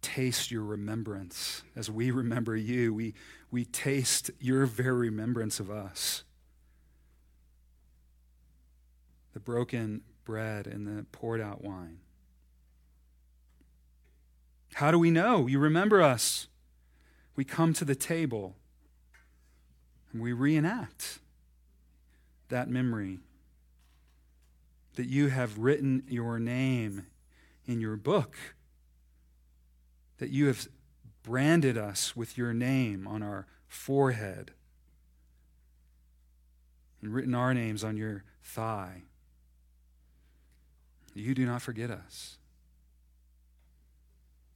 taste 0.00 0.50
your 0.50 0.64
remembrance. 0.64 1.62
As 1.76 1.88
we 1.90 2.10
remember 2.10 2.56
you, 2.56 2.92
we, 2.92 3.14
we 3.52 3.64
taste 3.64 4.30
your 4.40 4.66
very 4.66 5.10
remembrance 5.10 5.60
of 5.60 5.70
us. 5.70 6.24
The 9.32 9.40
broken 9.40 10.02
bread 10.24 10.66
and 10.66 10.86
the 10.86 11.04
poured 11.12 11.40
out 11.40 11.62
wine. 11.62 11.98
How 14.74 14.90
do 14.90 14.98
we 14.98 15.10
know 15.10 15.46
you 15.46 15.58
remember 15.58 16.02
us? 16.02 16.48
We 17.36 17.44
come 17.44 17.72
to 17.74 17.84
the 17.84 17.94
table 17.94 18.56
and 20.12 20.20
we 20.20 20.32
reenact 20.32 21.18
that 22.48 22.68
memory 22.68 23.20
that 24.94 25.06
you 25.06 25.28
have 25.28 25.58
written 25.58 26.02
your 26.06 26.38
name 26.38 27.06
in 27.66 27.80
your 27.80 27.96
book 27.96 28.36
that 30.18 30.30
you 30.30 30.46
have 30.46 30.68
branded 31.22 31.76
us 31.76 32.14
with 32.14 32.36
your 32.36 32.52
name 32.52 33.06
on 33.08 33.22
our 33.22 33.46
forehead 33.66 34.52
and 37.00 37.12
written 37.12 37.34
our 37.34 37.52
names 37.54 37.82
on 37.82 37.96
your 37.96 38.24
thigh. 38.42 39.02
You 41.14 41.34
do 41.34 41.44
not 41.46 41.62
forget 41.62 41.90
us. 41.90 42.38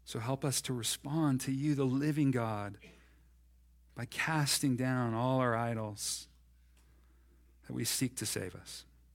So 0.05 0.19
help 0.19 0.45
us 0.45 0.61
to 0.63 0.73
respond 0.73 1.41
to 1.43 1.53
you, 1.53 1.75
the 1.75 1.85
living 1.85 2.31
God, 2.31 2.79
by 3.97 4.05
casting 4.05 4.77
down 4.77 5.15
all 5.15 5.41
our 5.41 5.57
idols 5.57 6.29
that 7.67 7.73
we 7.73 7.85
seek 7.85 8.15
to 8.17 8.27
save 8.27 8.55
us. 8.55 8.85